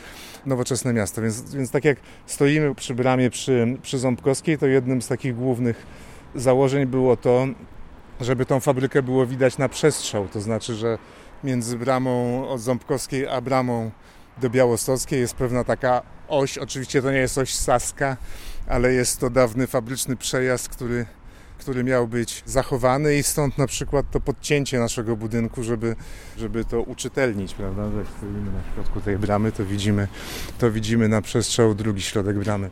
nowoczesne 0.47 0.93
miasto. 0.93 1.23
Więc, 1.23 1.55
więc 1.55 1.71
tak 1.71 1.85
jak 1.85 1.99
stoimy 2.27 2.75
przy 2.75 2.95
bramie 2.95 3.31
przy, 3.31 3.77
przy 3.83 3.99
Ząbkowskiej, 3.99 4.59
to 4.59 4.67
jednym 4.67 5.03
z 5.03 5.09
takich 5.09 5.37
głównych 5.37 5.87
założeń 6.35 6.87
było 6.87 7.17
to, 7.17 7.47
żeby 8.21 8.47
tą 8.47 8.61
fabrykę 8.61 9.03
było 9.03 9.27
widać 9.27 9.59
na 9.59 9.69
przestrzał, 9.69 10.29
to 10.29 10.41
znaczy, 10.41 10.75
że 10.75 10.99
między 11.45 11.79
bramą 11.79 12.49
od 12.49 12.61
Ząbkowskiej 12.61 13.29
a 13.29 13.41
bramą 13.41 13.91
do 14.41 14.51
Białostockiej 14.51 15.21
jest 15.21 15.35
pewna 15.35 15.65
taka 15.65 16.16
oś. 16.29 16.59
Oczywiście 16.59 17.03
to 17.03 17.11
nie 17.11 17.19
jest 17.19 17.39
oś 17.39 17.55
Saska, 17.55 18.17
ale 18.67 18.93
jest 18.93 19.21
to 19.21 19.31
dawny 19.31 19.67
fabryczny 19.67 20.17
przejazd, 20.17 20.69
który, 20.69 21.07
który 21.59 21.85
miał 21.85 22.09
być 22.09 22.43
zachowany 22.47 23.17
i 23.17 23.23
stąd 23.23 23.59
na 23.59 23.67
przykład 23.67 24.11
to 24.11 24.21
podcięcie 24.21 24.79
naszego 24.79 25.17
budynku, 25.17 25.63
żeby, 25.63 25.97
żeby 26.39 26.65
to 26.65 26.83
uczytelnić, 26.83 27.55
prawda? 27.55 27.83
Jak 27.83 28.07
stoimy 28.19 28.53
na 28.53 28.75
środku 28.75 29.01
tej 29.01 29.19
bramy, 29.19 29.53
to 29.53 29.65
widzimy, 29.65 30.09
to 30.59 30.71
widzimy 30.71 31.09
na 31.09 31.23
przestrzał 31.23 31.75
drugi 31.75 32.03
środek 32.03 32.39
bramy. 32.39 32.71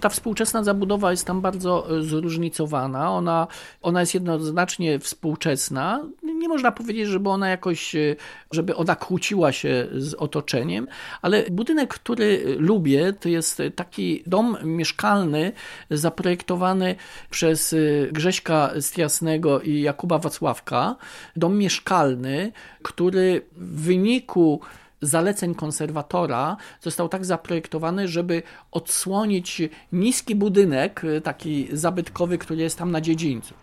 Ta 0.00 0.08
współczesna 0.08 0.64
zabudowa 0.64 1.10
jest 1.10 1.26
tam 1.26 1.40
bardzo 1.40 1.98
e, 1.98 2.02
zróżnicowana. 2.02 3.10
Ona, 3.10 3.46
ona 3.82 4.00
jest 4.00 4.14
jednoznacznie 4.14 4.98
współczesna. 4.98 6.00
Nie 6.22 6.48
można 6.48 6.72
powiedzieć, 6.72 7.08
żeby 7.08 7.28
ona 7.28 7.48
jakoś, 7.48 7.94
e, 7.94 8.16
żeby 8.52 8.76
ona 8.76 8.96
kłóciła 8.96 9.52
się 9.52 9.88
z 9.92 10.14
otoczeniem, 10.14 10.86
ale 11.22 11.44
budynek, 11.50 11.94
który 11.94 12.56
lubię, 12.58 13.12
to 13.12 13.28
jest 13.28 13.62
taki 13.76 14.22
dom 14.26 14.56
mieszkalny 14.64 15.52
zaprojektowany 15.90 16.94
przez 17.30 17.72
e, 17.72 17.76
Grześka 18.12 18.70
Stiasnego 18.80 19.60
i 19.60 19.80
Jakuba 19.80 20.18
Wacławka. 20.18 20.96
Dom 21.36 21.58
mieszkalny, 21.58 22.52
który 22.82 23.42
w 23.56 23.82
wyniku 23.82 24.60
zaleceń 25.02 25.54
konserwatora 25.54 26.56
został 26.80 27.08
tak 27.08 27.24
zaprojektowany, 27.24 28.08
żeby 28.08 28.42
odsłonić 28.70 29.62
niski 29.92 30.34
budynek, 30.34 31.04
y, 31.04 31.20
taki 31.20 31.68
zabytkowy, 31.72 32.38
który 32.38 32.62
jest 32.62 32.78
tam 32.78 32.90
na 32.90 33.00
dziedzińcu. 33.00 33.54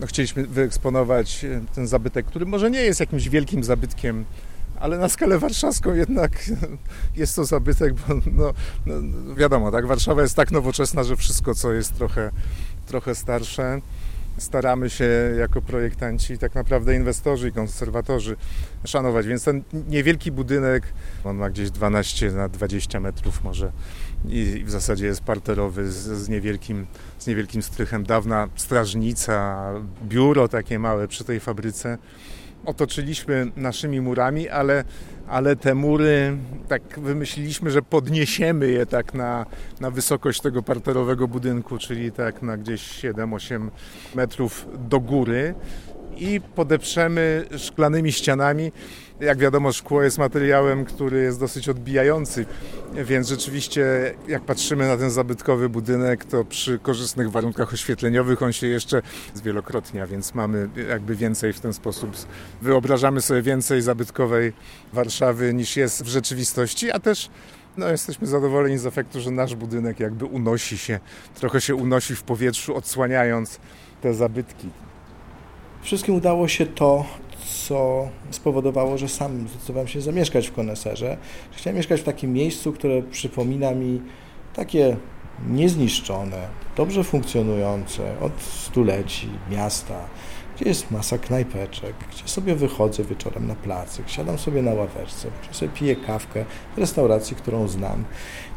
No, 0.00 0.06
chcieliśmy 0.06 0.46
wyeksponować 0.46 1.44
y, 1.44 1.60
ten 1.74 1.86
zabytek, 1.86 2.26
który 2.26 2.46
może 2.46 2.70
nie 2.70 2.80
jest 2.80 3.00
jakimś 3.00 3.28
wielkim 3.28 3.64
zabytkiem, 3.64 4.24
ale 4.80 4.98
na 4.98 5.08
skalę 5.08 5.38
warszawską 5.38 5.94
jednak 5.94 6.32
jest 7.16 7.36
to 7.36 7.44
zabytek, 7.44 7.94
bo 7.94 8.14
no, 8.32 8.52
no, 8.86 9.34
wiadomo, 9.34 9.70
tak, 9.70 9.86
Warszawa 9.86 10.22
jest 10.22 10.36
tak 10.36 10.50
nowoczesna, 10.50 11.04
że 11.04 11.16
wszystko, 11.16 11.54
co 11.54 11.72
jest 11.72 11.94
trochę, 11.94 12.30
trochę 12.86 13.14
starsze, 13.14 13.80
staramy 14.42 14.90
się 14.90 15.04
jako 15.38 15.62
projektanci, 15.62 16.38
tak 16.38 16.54
naprawdę 16.54 16.94
inwestorzy 16.94 17.48
i 17.48 17.52
konserwatorzy 17.52 18.36
szanować. 18.84 19.26
Więc 19.26 19.44
ten 19.44 19.62
niewielki 19.88 20.32
budynek, 20.32 20.84
on 21.24 21.36
ma 21.36 21.50
gdzieś 21.50 21.70
12 21.70 22.30
na 22.30 22.48
20 22.48 23.00
metrów 23.00 23.44
może 23.44 23.72
i 24.28 24.62
w 24.64 24.70
zasadzie 24.70 25.06
jest 25.06 25.20
parterowy 25.20 25.92
z, 25.92 25.94
z, 25.94 26.28
niewielkim, 26.28 26.86
z 27.18 27.26
niewielkim 27.26 27.62
strychem. 27.62 28.04
Dawna 28.04 28.48
strażnica, 28.56 29.64
biuro 30.04 30.48
takie 30.48 30.78
małe 30.78 31.08
przy 31.08 31.24
tej 31.24 31.40
fabryce 31.40 31.98
otoczyliśmy 32.66 33.50
naszymi 33.56 34.00
murami, 34.00 34.48
ale, 34.48 34.84
ale 35.28 35.56
te 35.56 35.74
mury 35.74 36.36
tak 36.68 37.00
wymyśliliśmy, 37.00 37.70
że 37.70 37.82
podniesiemy 37.82 38.68
je 38.68 38.86
tak 38.86 39.14
na, 39.14 39.46
na 39.80 39.90
wysokość 39.90 40.40
tego 40.40 40.62
parterowego 40.62 41.28
budynku, 41.28 41.78
czyli 41.78 42.12
tak 42.12 42.42
na 42.42 42.56
gdzieś 42.56 43.02
7-8 43.02 43.68
metrów 44.14 44.66
do 44.88 45.00
góry 45.00 45.54
i 46.16 46.40
podeprzemy 46.54 47.44
szklanymi 47.58 48.12
ścianami 48.12 48.72
jak 49.22 49.38
wiadomo, 49.38 49.72
szkło 49.72 50.02
jest 50.02 50.18
materiałem, 50.18 50.84
który 50.84 51.22
jest 51.22 51.40
dosyć 51.40 51.68
odbijający, 51.68 52.46
więc 52.94 53.28
rzeczywiście 53.28 54.14
jak 54.28 54.42
patrzymy 54.42 54.88
na 54.88 54.96
ten 54.96 55.10
zabytkowy 55.10 55.68
budynek, 55.68 56.24
to 56.24 56.44
przy 56.44 56.78
korzystnych 56.78 57.30
warunkach 57.30 57.72
oświetleniowych 57.72 58.42
on 58.42 58.52
się 58.52 58.66
jeszcze 58.66 59.02
zwielokrotnia, 59.34 60.06
więc 60.06 60.34
mamy 60.34 60.68
jakby 60.88 61.16
więcej 61.16 61.52
w 61.52 61.60
ten 61.60 61.72
sposób, 61.72 62.10
wyobrażamy 62.62 63.20
sobie 63.20 63.42
więcej 63.42 63.82
zabytkowej 63.82 64.52
Warszawy 64.92 65.54
niż 65.54 65.76
jest 65.76 66.04
w 66.04 66.08
rzeczywistości, 66.08 66.90
a 66.90 66.98
też 66.98 67.30
No, 67.76 67.88
jesteśmy 67.88 68.26
zadowoleni 68.26 68.78
z 68.78 68.86
efektu, 68.86 69.20
że 69.20 69.30
nasz 69.30 69.54
budynek 69.54 70.00
jakby 70.00 70.24
unosi 70.24 70.78
się, 70.78 71.00
trochę 71.34 71.60
się 71.60 71.74
unosi 71.74 72.16
w 72.16 72.22
powietrzu, 72.22 72.76
odsłaniając 72.76 73.60
te 74.02 74.14
zabytki. 74.14 74.68
Wszystkim 75.82 76.14
udało 76.14 76.48
się 76.48 76.66
to, 76.66 77.04
co 77.66 78.08
spowodowało, 78.30 78.98
że 78.98 79.08
sam 79.08 79.48
zdecydowałem 79.48 79.88
się 79.88 80.00
zamieszkać 80.00 80.48
w 80.48 80.52
Koneserze. 80.52 81.16
Chciałem 81.52 81.76
mieszkać 81.76 82.00
w 82.00 82.04
takim 82.04 82.32
miejscu, 82.32 82.72
które 82.72 83.02
przypomina 83.02 83.72
mi 83.72 84.00
takie 84.54 84.96
niezniszczone, 85.48 86.48
dobrze 86.76 87.04
funkcjonujące 87.04 88.20
od 88.20 88.42
stuleci 88.42 89.28
miasta, 89.50 90.00
gdzie 90.56 90.64
jest 90.64 90.90
masa 90.90 91.18
knajpeczek, 91.18 91.94
gdzie 92.12 92.28
sobie 92.28 92.54
wychodzę 92.54 93.04
wieczorem 93.04 93.46
na 93.46 93.54
placyk, 93.54 94.08
siadam 94.08 94.38
sobie 94.38 94.62
na 94.62 94.74
ławeczce, 94.74 95.28
gdzie 95.42 95.54
sobie 95.54 95.72
piję 95.72 95.96
kawkę 95.96 96.44
w 96.76 96.78
restauracji, 96.78 97.36
którą 97.36 97.68
znam. 97.68 98.04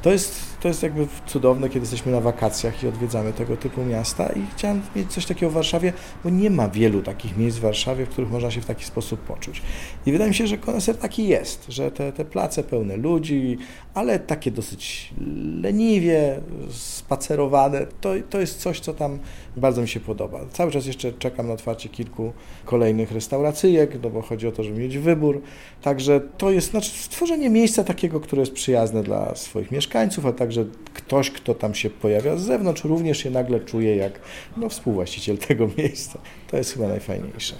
To 0.01 0.11
jest, 0.11 0.54
to 0.65 0.69
jest 0.69 0.83
jakby 0.83 1.07
cudowne, 1.27 1.69
kiedy 1.69 1.79
jesteśmy 1.79 2.11
na 2.11 2.21
wakacjach 2.21 2.83
i 2.83 2.87
odwiedzamy 2.87 3.33
tego 3.33 3.57
typu 3.57 3.83
miasta 3.83 4.27
i 4.27 4.41
chciałem 4.55 4.81
mieć 4.95 5.13
coś 5.13 5.25
takiego 5.25 5.49
w 5.49 5.53
Warszawie, 5.53 5.93
bo 6.23 6.29
nie 6.29 6.49
ma 6.49 6.69
wielu 6.69 7.01
takich 7.01 7.37
miejsc 7.37 7.57
w 7.57 7.61
Warszawie, 7.61 8.05
w 8.05 8.09
których 8.09 8.31
można 8.31 8.51
się 8.51 8.61
w 8.61 8.65
taki 8.65 8.85
sposób 8.85 9.19
poczuć. 9.19 9.61
I 10.05 10.11
wydaje 10.11 10.29
mi 10.29 10.35
się, 10.35 10.47
że 10.47 10.57
koneser 10.57 10.97
taki 10.97 11.27
jest, 11.27 11.65
że 11.69 11.91
te, 11.91 12.11
te 12.11 12.25
place 12.25 12.63
pełne 12.63 12.97
ludzi, 12.97 13.57
ale 13.93 14.19
takie 14.19 14.51
dosyć 14.51 15.13
leniwie, 15.61 16.41
spacerowane, 16.69 17.87
to, 18.01 18.13
to 18.29 18.39
jest 18.39 18.59
coś, 18.59 18.79
co 18.79 18.93
tam 18.93 19.19
bardzo 19.57 19.81
mi 19.81 19.87
się 19.87 19.99
podoba. 19.99 20.39
Cały 20.51 20.71
czas 20.71 20.85
jeszcze 20.85 21.13
czekam 21.13 21.47
na 21.47 21.53
otwarcie 21.53 21.89
kilku 21.89 22.33
kolejnych 22.65 23.11
restauracyjek, 23.11 24.03
no 24.03 24.09
bo 24.09 24.21
chodzi 24.21 24.47
o 24.47 24.51
to, 24.51 24.63
żeby 24.63 24.79
mieć 24.79 24.97
wybór. 24.97 25.41
Także 25.81 26.21
to 26.37 26.51
jest 26.51 26.71
znaczy 26.71 26.89
stworzenie 26.89 27.49
miejsca 27.49 27.83
takiego, 27.83 28.19
które 28.19 28.39
jest 28.39 28.53
przyjazne 28.53 29.03
dla 29.03 29.35
swoich 29.35 29.71
mieszkańców, 29.71 30.25
a 30.25 30.33
także 30.33 30.54
ktoś, 30.93 31.31
kto 31.31 31.53
tam 31.53 31.75
się 31.75 31.89
pojawia 31.89 32.37
z 32.37 32.41
zewnątrz, 32.41 32.83
również 32.83 33.17
się 33.17 33.29
nagle 33.29 33.59
czuje 33.59 33.95
jak 33.95 34.19
no, 34.57 34.69
współwłaściciel 34.69 35.37
tego 35.37 35.69
miejsca. 35.77 36.19
To 36.51 36.57
jest 36.57 36.73
chyba 36.73 36.87
najfajniejsze 36.87 37.55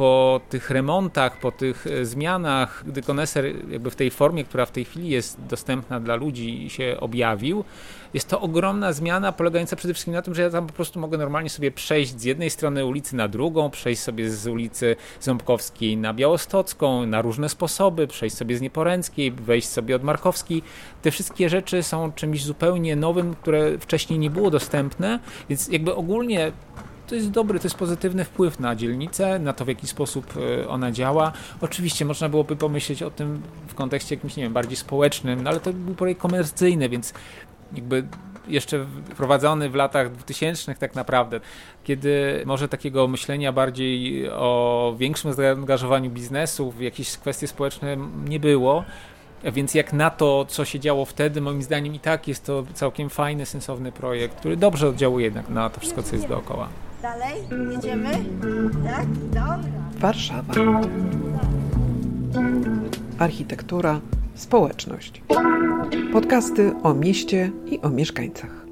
po 0.00 0.40
tych 0.48 0.70
remontach, 0.70 1.40
po 1.40 1.52
tych 1.52 1.86
e, 1.86 2.04
zmianach, 2.04 2.84
gdy 2.86 3.02
koneser 3.02 3.44
jakby 3.70 3.90
w 3.90 3.96
tej 3.96 4.10
formie, 4.10 4.44
która 4.44 4.66
w 4.66 4.70
tej 4.70 4.84
chwili 4.84 5.08
jest 5.08 5.40
dostępna 5.48 6.00
dla 6.00 6.14
ludzi 6.14 6.70
się 6.70 6.96
objawił, 7.00 7.64
jest 8.14 8.28
to 8.28 8.40
ogromna 8.40 8.92
zmiana 8.92 9.32
polegająca 9.32 9.76
przede 9.76 9.94
wszystkim 9.94 10.14
na 10.14 10.22
tym, 10.22 10.34
że 10.34 10.42
ja 10.42 10.50
tam 10.50 10.66
po 10.66 10.72
prostu 10.72 11.00
mogę 11.00 11.18
normalnie 11.18 11.50
sobie 11.50 11.70
przejść 11.70 12.20
z 12.20 12.24
jednej 12.24 12.50
strony 12.50 12.84
ulicy 12.84 13.16
na 13.16 13.28
drugą, 13.28 13.70
przejść 13.70 14.02
sobie 14.02 14.30
z 14.30 14.46
ulicy 14.46 14.96
Ząbkowskiej 15.20 15.96
na 15.96 16.14
Białostocką 16.14 17.06
na 17.06 17.22
różne 17.22 17.48
sposoby, 17.48 18.06
przejść 18.06 18.36
sobie 18.36 18.56
z 18.56 18.60
Nieporęckiej, 18.60 19.32
wejść 19.32 19.68
sobie 19.68 19.96
od 19.96 20.02
Markowskiej. 20.02 20.62
Te 21.02 21.10
wszystkie 21.10 21.48
rzeczy 21.48 21.82
są 21.82 22.12
czymś 22.12 22.44
zupełnie 22.44 22.96
nowym, 22.96 23.34
które 23.34 23.78
wcześniej 23.78 24.18
nie 24.18 24.30
było 24.30 24.50
dostępne, 24.50 25.20
więc 25.48 25.68
jakby 25.68 25.94
ogólnie 25.94 26.52
to 27.10 27.14
jest 27.14 27.30
dobry, 27.30 27.58
to 27.58 27.66
jest 27.66 27.76
pozytywny 27.76 28.24
wpływ 28.24 28.60
na 28.60 28.76
dzielnicę, 28.76 29.38
na 29.38 29.52
to 29.52 29.64
w 29.64 29.68
jaki 29.68 29.86
sposób 29.86 30.34
e, 30.36 30.68
ona 30.68 30.92
działa. 30.92 31.32
Oczywiście 31.60 32.04
można 32.04 32.28
byłoby 32.28 32.56
pomyśleć 32.56 33.02
o 33.02 33.10
tym 33.10 33.42
w 33.68 33.74
kontekście 33.74 34.14
jakimś, 34.14 34.36
nie 34.36 34.42
wiem, 34.42 34.52
bardziej 34.52 34.76
społecznym, 34.76 35.42
no 35.42 35.50
ale 35.50 35.60
to 35.60 35.72
był 35.72 35.94
projekt 35.94 36.20
komercyjny, 36.20 36.88
więc 36.88 37.14
jakby 37.74 38.04
jeszcze 38.48 38.86
wprowadzony 39.04 39.70
w 39.70 39.74
latach 39.74 40.12
2000 40.12 40.74
tak 40.74 40.94
naprawdę, 40.94 41.40
kiedy 41.84 42.42
może 42.46 42.68
takiego 42.68 43.08
myślenia 43.08 43.52
bardziej 43.52 44.28
o 44.30 44.94
większym 44.98 45.32
zaangażowaniu 45.32 46.10
biznesu 46.10 46.70
w 46.70 46.80
jakieś 46.80 47.16
kwestie 47.16 47.46
społeczne 47.46 47.96
nie 48.28 48.40
było. 48.40 48.84
Więc 49.52 49.74
jak 49.74 49.92
na 49.92 50.10
to, 50.10 50.44
co 50.48 50.64
się 50.64 50.80
działo 50.80 51.04
wtedy, 51.04 51.40
moim 51.40 51.62
zdaniem 51.62 51.94
i 51.94 52.00
tak 52.00 52.28
jest 52.28 52.44
to 52.44 52.64
całkiem 52.74 53.10
fajny, 53.10 53.46
sensowny 53.46 53.92
projekt, 53.92 54.36
który 54.36 54.56
dobrze 54.56 54.88
oddziałuje 54.88 55.24
jednak 55.24 55.48
na 55.48 55.70
to 55.70 55.80
wszystko, 55.80 56.02
co 56.02 56.16
jest 56.16 56.28
dookoła. 56.28 56.68
Dalej? 57.02 57.34
Jedziemy? 57.72 58.10
Tak? 58.84 59.06
Dobra. 59.26 59.58
Warszawa. 59.98 60.54
Architektura, 63.18 64.00
społeczność. 64.34 65.22
Podcasty 66.12 66.72
o 66.82 66.94
mieście 66.94 67.52
i 67.66 67.80
o 67.80 67.90
mieszkańcach. 67.90 68.66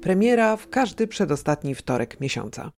Premiera 0.00 0.56
w 0.56 0.68
każdy 0.68 1.06
przedostatni 1.06 1.74
wtorek 1.74 2.20
miesiąca. 2.20 2.70